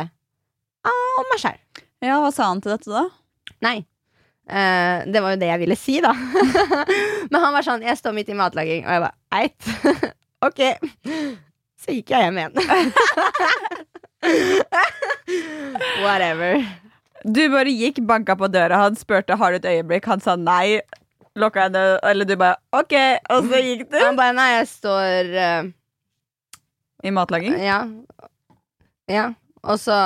om 0.86 1.30
meg 1.32 1.42
sjæl. 1.42 1.60
Ja, 2.06 2.20
hva 2.22 2.32
sa 2.34 2.50
han 2.50 2.62
til 2.62 2.74
dette, 2.76 2.90
da? 2.92 3.06
Nei. 3.66 3.80
Eh, 4.46 5.02
det 5.10 5.18
var 5.24 5.34
jo 5.34 5.40
det 5.42 5.48
jeg 5.50 5.62
ville 5.64 5.78
si, 5.80 5.96
da. 6.06 6.12
Men 7.32 7.40
han 7.42 7.54
var 7.56 7.64
sånn 7.66 7.82
Jeg 7.86 7.98
står 7.98 8.14
midt 8.14 8.30
i 8.30 8.38
matlaging, 8.38 8.86
og 8.86 8.92
jeg 8.94 9.02
bare 9.02 9.18
Eit. 9.34 9.62
ok. 10.48 10.62
Så 11.82 11.88
gikk 11.96 12.10
jeg 12.14 12.22
hjem 12.28 12.38
igjen. 12.42 12.56
Whatever. 16.06 16.52
Du 17.26 17.42
bare 17.50 17.72
gikk, 17.74 17.98
banka 18.06 18.36
på 18.38 18.46
døra 18.54 18.78
han 18.84 18.96
spurte 18.98 19.36
har 19.38 19.52
du 19.54 19.58
et 19.60 19.66
øyeblikk. 19.74 20.06
Han 20.10 20.22
sa 20.22 20.36
nei. 20.38 20.80
Lukka 21.36 21.66
henne, 21.66 22.00
eller 22.08 22.24
du 22.24 22.38
bare 22.40 22.56
OK, 22.72 22.94
og 23.36 23.44
så 23.50 23.60
gikk 23.60 23.92
du 23.92 23.98
Han 24.00 24.16
bare 24.16 24.32
Nei, 24.38 24.54
jeg 24.54 24.68
står 24.72 25.24
uh, 25.36 25.68
i 27.04 27.12
matlaging. 27.12 27.58
Ja. 27.60 27.84
Ja. 29.12 29.36
Og 29.66 29.82
så 29.82 29.98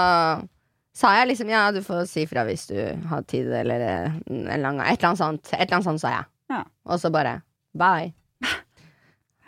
sa 0.99 1.13
jeg 1.15 1.29
liksom 1.31 1.51
ja, 1.51 1.67
du 1.71 1.79
får 1.85 2.05
si 2.09 2.25
fra 2.29 2.43
hvis 2.47 2.67
du 2.71 2.77
har 3.09 3.23
tid, 3.29 3.47
eller 3.61 3.85
eh, 3.85 4.17
en 4.27 4.65
lang, 4.65 4.81
et 4.83 4.97
eller 4.97 5.11
annet 5.11 5.21
sånt. 5.21 5.53
Et 5.53 5.61
eller 5.63 5.79
annet 5.79 5.87
sånt 5.87 6.03
sa 6.03 6.13
jeg. 6.17 6.29
Ja. 6.51 6.63
Og 6.89 6.99
så 7.01 7.11
bare 7.13 7.39
bye. 7.77 8.11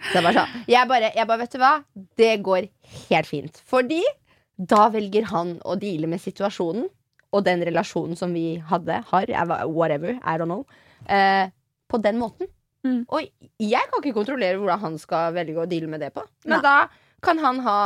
Så 0.01 0.17
jeg 0.17 0.25
bare 0.25 0.33
sånn. 0.39 0.63
Jeg 0.71 0.89
bare, 0.89 1.11
jeg 1.13 1.29
bare, 1.29 1.41
vet 1.43 1.53
du 1.53 1.59
hva? 1.61 1.73
Det 2.17 2.31
går 2.45 2.69
helt 3.09 3.29
fint. 3.29 3.59
Fordi 3.69 4.01
da 4.57 4.87
velger 4.93 5.27
han 5.31 5.55
å 5.65 5.75
deale 5.81 6.09
med 6.09 6.21
situasjonen 6.21 6.87
og 7.31 7.45
den 7.45 7.61
relasjonen 7.67 8.17
som 8.19 8.33
vi 8.35 8.57
hadde, 8.67 8.97
har, 9.07 9.35
whatever, 9.69 10.17
I 10.17 10.39
don't 10.41 10.49
know, 10.49 10.65
eh, 11.05 11.53
på 11.91 11.99
den 12.03 12.19
måten. 12.19 12.49
Mm. 12.85 13.05
Og 13.13 13.29
jeg 13.61 13.87
kan 13.91 14.01
ikke 14.01 14.17
kontrollere 14.17 14.57
hvordan 14.57 14.81
han 14.81 14.97
skal 14.99 15.35
velge 15.37 15.61
å 15.61 15.69
deale 15.69 15.89
med 15.91 16.01
det 16.03 16.11
på. 16.15 16.25
Men 16.47 16.59
Nei. 16.59 16.65
da 16.65 17.21
kan 17.23 17.39
han 17.41 17.61
ha 17.65 17.79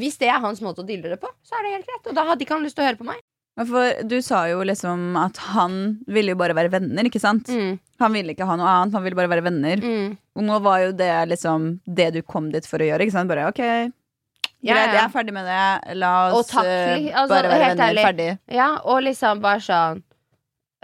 Hvis 0.00 0.16
det 0.20 0.28
er 0.32 0.40
hans 0.42 0.62
måte 0.64 0.82
å 0.82 0.86
deale 0.88 1.12
det 1.14 1.20
på, 1.22 1.28
så 1.46 1.58
er 1.58 1.66
det 1.68 1.74
helt 1.78 1.86
greit. 1.90 2.08
Og 2.10 2.16
da 2.16 2.24
hadde 2.30 2.44
ikke 2.46 2.56
han 2.56 2.64
lyst 2.66 2.78
til 2.78 2.84
å 2.86 2.88
høre 2.90 3.00
på 3.00 3.06
meg. 3.08 3.20
For 3.68 3.98
du 4.08 4.14
sa 4.24 4.44
jo 4.48 4.62
liksom 4.64 5.16
at 5.20 5.36
han 5.52 5.74
ville 6.08 6.32
jo 6.32 6.38
bare 6.40 6.54
være 6.56 6.70
venner, 6.72 7.04
ikke 7.10 7.20
sant? 7.20 7.50
Mm, 7.52 7.74
Han 8.00 8.14
ville 8.16 8.32
ikke 8.32 8.46
ha 8.48 8.54
noe 8.56 8.68
annet, 8.70 8.94
han 8.96 9.02
ville 9.04 9.18
bare 9.18 9.28
være 9.28 9.44
venner. 9.44 9.82
mm. 9.84 10.14
Og 10.40 10.44
nå 10.46 10.58
var 10.64 10.78
jo 10.86 10.92
det 10.96 11.10
liksom 11.28 11.66
det 11.84 12.06
du 12.14 12.22
kom 12.22 12.46
dit 12.54 12.64
for 12.64 12.80
å 12.80 12.86
gjøre, 12.86 13.04
ikke 13.04 13.12
sant? 13.18 13.28
Bare 13.28 13.48
OK, 13.50 13.58
Ja, 13.60 14.76
ja. 14.76 14.86
jeg 14.94 15.02
er 15.02 15.12
ferdig 15.12 15.34
med 15.36 15.44
det. 15.50 15.96
La 16.00 16.12
oss 16.32 16.48
takk, 16.48 16.64
eh, 16.64 17.10
altså, 17.12 17.34
bare 17.34 17.50
være 17.52 17.64
helt 17.66 17.78
venner. 17.78 17.90
ærlig. 17.90 18.04
Ferdig. 18.06 18.30
Ja, 18.56 18.70
og 18.84 19.02
liksom 19.04 19.40
bare 19.44 19.60
sånn 19.66 20.00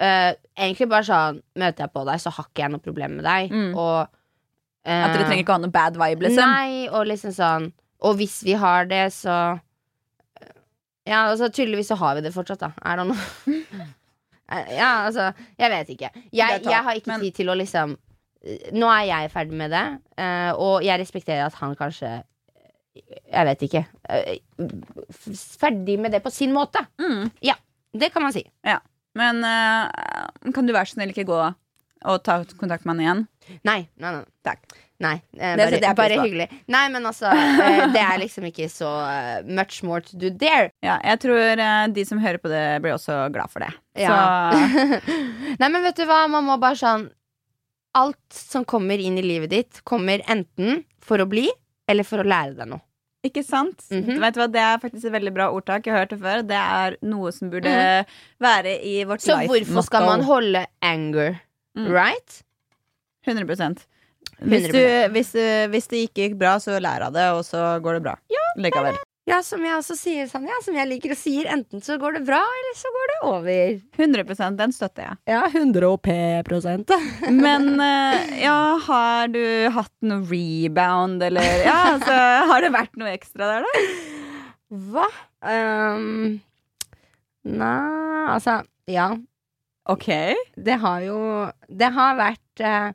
uh, 0.01 0.33
Egentlig 0.57 0.89
bare 0.93 1.05
sånn 1.09 1.41
Møter 1.61 1.85
jeg 1.87 1.93
på 1.97 2.05
deg, 2.09 2.21
så 2.21 2.33
har 2.37 2.47
ikke 2.51 2.65
jeg 2.67 2.73
noe 2.75 2.85
problem 2.85 3.17
med 3.21 3.25
deg. 3.29 3.53
Mm. 3.57 3.73
Og 3.77 3.97
uh, 4.05 5.03
At 5.07 5.15
dere 5.17 5.25
trenger 5.31 5.45
ikke 5.47 5.57
ha 5.57 5.63
noe 5.65 5.73
bad 5.81 5.97
vibe, 6.01 6.29
liksom. 6.29 6.53
Nei, 6.53 6.87
og 6.93 7.07
liksom 7.09 7.33
sånn 7.37 7.71
Og 8.07 8.19
hvis 8.21 8.41
vi 8.47 8.57
har 8.59 8.89
det, 8.91 9.05
så 9.17 9.37
Ja, 11.07 11.29
altså 11.31 11.49
tydeligvis 11.55 11.91
så 11.93 11.99
har 12.01 12.17
vi 12.19 12.25
det 12.27 12.35
fortsatt, 12.35 12.63
da. 12.63 12.73
Er 12.83 13.03
det 13.03 13.07
know. 13.11 13.87
Eh, 14.47 14.77
ja, 14.77 15.03
altså 15.09 15.33
Jeg 15.59 15.71
vet 15.73 15.89
ikke. 15.91 16.09
Jeg, 16.31 16.61
jeg 16.63 16.83
har 16.87 16.95
ikke 16.95 17.17
tid 17.19 17.33
til 17.35 17.49
å 17.51 17.57
liksom 17.59 17.97
Nå 18.79 18.87
er 18.95 19.09
jeg 19.09 19.33
ferdig 19.33 19.57
med 19.59 19.73
det, 19.75 19.81
eh, 20.23 20.53
og 20.55 20.85
jeg 20.87 21.01
respekterer 21.01 21.49
at 21.49 21.57
han 21.59 21.75
kanskje 21.75 22.13
Jeg 22.95 23.49
vet 23.49 23.65
ikke. 23.67 23.83
eh, 24.07 24.39
ferdig 25.59 25.99
med 25.99 26.15
det 26.15 26.23
på 26.23 26.31
sin 26.31 26.55
måte. 26.55 26.79
Mm. 27.03 27.27
Det 27.97 28.13
kan 28.15 28.23
man 28.23 28.33
si. 28.33 28.45
Ja. 28.63 28.79
Men 29.19 29.43
eh, 29.45 30.53
kan 30.55 30.67
du 30.69 30.73
være 30.73 30.87
så 30.87 31.01
snill 31.01 31.11
ikke 31.11 31.27
gå 31.27 31.41
og 32.07 32.23
ta 32.23 32.39
kontakt 32.61 32.87
med 32.87 32.95
han 32.95 33.03
igjen? 33.03 33.23
Nei. 33.67 33.81
nei, 33.99 34.13
nei. 34.19 34.25
Takk. 34.47 34.67
Nei, 35.03 35.17
eh, 35.37 35.57
bare, 35.59 35.79
det 35.81 35.91
bare 35.97 36.17
hyggelig. 36.23 36.47
Nei, 36.73 36.87
men 36.93 37.05
altså, 37.05 37.29
eh, 37.29 37.83
det 37.93 38.01
er 38.01 38.17
liksom 38.23 38.47
ikke 38.49 38.69
så 38.73 38.89
uh, 39.05 39.43
much 39.45 39.83
more 39.85 40.01
to 40.01 40.17
do 40.17 40.31
there. 40.41 40.71
Ja, 40.85 40.97
jeg 41.05 41.21
tror 41.27 41.61
eh, 41.61 41.83
de 41.93 42.05
som 42.09 42.23
hører 42.23 42.41
på 42.41 42.49
det, 42.53 42.65
blir 42.85 42.97
også 42.97 43.27
glad 43.35 43.53
for 43.53 43.65
det. 43.67 43.73
Ja. 44.01 44.17
Så 44.55 45.01
Nei, 45.61 45.69
men 45.69 45.83
vet 45.85 46.01
du 46.01 46.07
hva, 46.09 46.25
man 46.33 46.49
må 46.49 46.57
bare 46.63 46.81
sånn 46.81 47.11
Alt 47.97 48.37
som 48.37 48.65
kommer 48.69 49.01
inn 49.01 49.15
i 49.17 49.25
livet 49.25 49.53
ditt, 49.53 49.79
kommer 49.89 50.21
enten 50.29 50.83
for 51.01 51.23
å 51.23 51.25
bli, 51.29 51.47
eller 51.89 52.05
for 52.05 52.21
å 52.21 52.27
lære 52.29 52.53
deg 52.59 52.69
noe. 52.69 52.83
Ikke 53.25 53.41
sant? 53.45 53.87
Mhm. 53.89 54.19
Vet 54.21 54.37
du 54.37 54.41
hva, 54.43 54.49
Det 54.53 54.61
er 54.61 54.83
faktisk 54.83 55.09
et 55.09 55.15
veldig 55.15 55.33
bra 55.35 55.47
ordtak. 55.51 55.87
Jeg 55.87 55.95
har 55.95 56.05
hørt 56.05 56.13
det 56.13 56.21
før. 56.21 56.43
Det 56.47 56.59
er 56.61 56.97
noe 57.09 57.33
som 57.33 57.51
burde 57.51 57.73
være 58.43 58.77
i 58.85 58.99
vårt 59.09 59.25
Så 59.25 59.35
life 59.35 59.49
hvorfor 59.49 59.89
skal 59.89 60.07
man 60.07 60.25
holde 60.29 60.67
anger? 60.85 61.41
Mm. 61.77 61.89
Right? 61.93 62.43
100 63.27 63.49
hvis, 64.45 64.71
du, 64.73 64.81
hvis, 65.15 65.35
hvis 65.73 65.91
det 65.93 66.07
ikke 66.07 66.27
gikk 66.27 66.39
bra, 66.41 66.57
så 66.63 66.79
lær 66.83 67.09
av 67.09 67.15
det, 67.17 67.29
og 67.37 67.45
så 67.47 67.77
går 67.85 67.99
det 68.01 68.07
bra. 68.09 68.17
Likevel. 68.61 68.97
Ja, 69.27 69.41
som 69.43 69.65
jeg 69.67 69.75
også 69.75 69.97
sier, 69.99 70.29
Sanja, 70.31 70.55
som 70.63 70.77
jeg 70.79 70.87
liker 70.87 71.11
å 71.11 71.17
si, 71.19 71.41
enten 71.51 71.81
så 71.83 71.97
går 71.99 72.21
det 72.21 72.21
bra, 72.29 72.39
eller 72.39 72.77
så 72.79 72.91
går 72.95 73.11
det 73.11 73.17
over. 73.27 73.73
100% 73.99 74.59
Den 74.61 74.75
støtter 74.75 75.03
jeg. 75.03 75.19
Ja, 75.33 75.41
100 75.51 76.45
prosent. 76.47 76.93
Men 77.45 77.73
eh, 77.83 78.37
ja, 78.45 78.79
har 78.87 79.33
du 79.35 79.43
hatt 79.75 79.91
noe 80.07 80.23
rebound, 80.31 81.25
eller 81.27 81.65
Ja, 81.67 81.79
altså, 81.97 82.15
har 82.53 82.63
det 82.63 82.71
vært 82.77 82.95
noe 83.03 83.17
ekstra 83.17 83.51
der, 83.51 83.67
da? 83.67 83.83
Hva? 84.95 85.09
Um, 85.47 86.39
nei, 87.47 87.75
altså 88.31 88.61
Ja. 88.91 89.11
OK. 89.91 90.07
Det 90.55 90.79
har 90.83 91.03
jo 91.03 91.19
Det 91.67 91.91
har 91.99 92.17
vært 92.19 92.63
eh, 92.63 92.95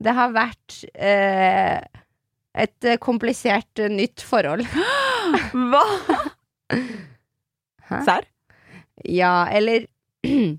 Det 0.00 0.14
har 0.16 0.32
vært 0.32 0.78
eh, 0.94 1.80
et 2.56 2.88
eh, 2.88 2.98
komplisert 3.02 3.82
eh, 3.82 3.92
nytt 3.92 4.24
forhold. 4.24 4.64
Hva? 5.70 5.84
Hæ? 7.90 8.00
Serr? 8.06 8.26
Ja, 9.04 9.48
eller 9.52 9.86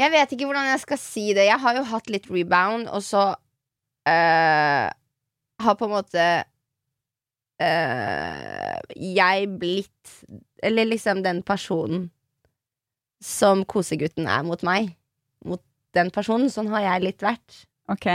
Jeg 0.00 0.10
vet 0.10 0.32
ikke 0.34 0.48
hvordan 0.48 0.66
jeg 0.66 0.80
skal 0.82 0.98
si 1.00 1.28
det. 1.36 1.46
Jeg 1.46 1.60
har 1.62 1.76
jo 1.78 1.84
hatt 1.86 2.10
litt 2.10 2.26
rebound, 2.30 2.88
og 2.90 3.04
så 3.06 3.28
eh, 4.08 4.88
har 5.62 5.76
på 5.78 5.86
en 5.86 5.94
måte 5.94 6.24
eh, 7.62 8.74
jeg 8.98 9.46
blitt 9.60 10.16
Eller 10.64 10.88
liksom 10.90 11.22
den 11.22 11.42
personen 11.46 12.08
som 13.24 13.62
kosegutten 13.64 14.26
er 14.28 14.42
mot 14.44 14.60
meg. 14.66 14.90
Mot 15.46 15.62
den 15.96 16.10
personen. 16.12 16.50
Sånn 16.52 16.68
har 16.72 16.82
jeg 16.84 17.06
litt 17.06 17.24
vært. 17.24 17.62
Ok. 17.92 18.06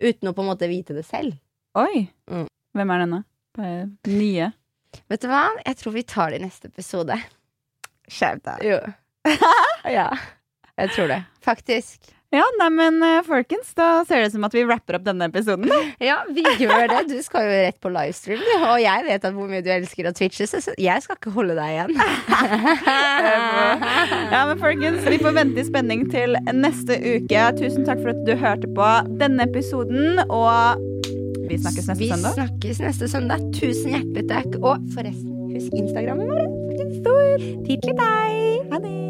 Uten 0.00 0.30
å 0.30 0.34
på 0.36 0.44
en 0.44 0.50
måte 0.52 0.68
vite 0.70 0.94
det 0.96 1.04
selv. 1.08 1.36
Oi. 1.78 2.06
Mm. 2.30 2.46
Hvem 2.76 2.92
er 2.94 3.02
denne? 3.04 3.22
Bare 3.56 3.80
Nye. 4.06 4.50
Vet 5.10 5.22
du 5.22 5.28
hva? 5.30 5.44
Jeg 5.64 5.78
tror 5.80 5.94
vi 5.94 6.06
tar 6.06 6.32
det 6.32 6.40
i 6.40 6.44
neste 6.44 6.70
episode. 6.70 7.16
Skjerp 8.10 8.42
deg. 8.46 8.64
Jo. 8.70 8.78
ja. 9.98 10.08
Jeg 10.80 10.94
tror 10.94 11.10
det. 11.12 11.20
Faktisk. 11.44 12.10
Ja, 12.30 12.44
neimen 12.60 13.00
eh, 13.02 13.24
folkens, 13.26 13.72
da 13.74 14.04
ser 14.06 14.20
det 14.22 14.28
ut 14.28 14.34
som 14.36 14.44
at 14.46 14.52
vi 14.54 14.62
rapper 14.62 15.00
opp 15.00 15.06
denne 15.08 15.26
episoden. 15.26 15.66
Ja, 16.10 16.20
vi 16.30 16.44
gjør 16.62 16.84
det. 16.92 17.00
Du 17.10 17.16
skal 17.26 17.42
jo 17.48 17.56
rett 17.66 17.80
på 17.82 17.90
livestream. 17.90 18.44
Og 18.68 18.76
jeg 18.78 19.02
vet 19.08 19.26
at 19.26 19.34
hvor 19.34 19.50
mye 19.50 19.64
du 19.66 19.70
elsker 19.74 20.06
å 20.06 20.12
twitche, 20.14 20.46
så 20.46 20.62
jeg 20.78 21.02
skal 21.02 21.18
ikke 21.18 21.32
holde 21.34 21.56
deg 21.58 21.74
igjen. 21.74 21.90
Ja, 24.30 24.44
men 24.46 24.60
folkens, 24.62 25.02
Vi 25.10 25.18
får 25.18 25.34
vente 25.36 25.58
i 25.60 25.66
spenning 25.66 26.06
til 26.12 26.38
neste 26.54 26.96
uke. 27.02 27.42
Tusen 27.58 27.82
takk 27.88 27.98
for 28.04 28.14
at 28.14 28.22
du 28.28 28.32
hørte 28.38 28.70
på 28.78 28.88
denne 29.20 29.48
episoden. 29.50 30.22
Og 30.30 30.86
vi 31.50 31.58
snakkes 31.58 31.90
neste 31.90 31.98
Vi 32.04 32.12
søndag. 32.14 32.38
snakkes 32.38 32.82
neste 32.86 33.10
søndag. 33.10 33.42
Tusen 33.58 33.96
hjertelig 33.98 34.28
takk. 34.30 34.54
Og 34.62 34.86
forresten, 34.94 35.34
husk 35.56 35.74
Instagrammen 35.82 36.30
vår. 36.30 36.46
Den 36.78 36.94
står 37.02 37.48
Tidlig 37.66 37.98
deg. 37.98 38.70
Ha 38.70 38.84
det. 38.86 39.09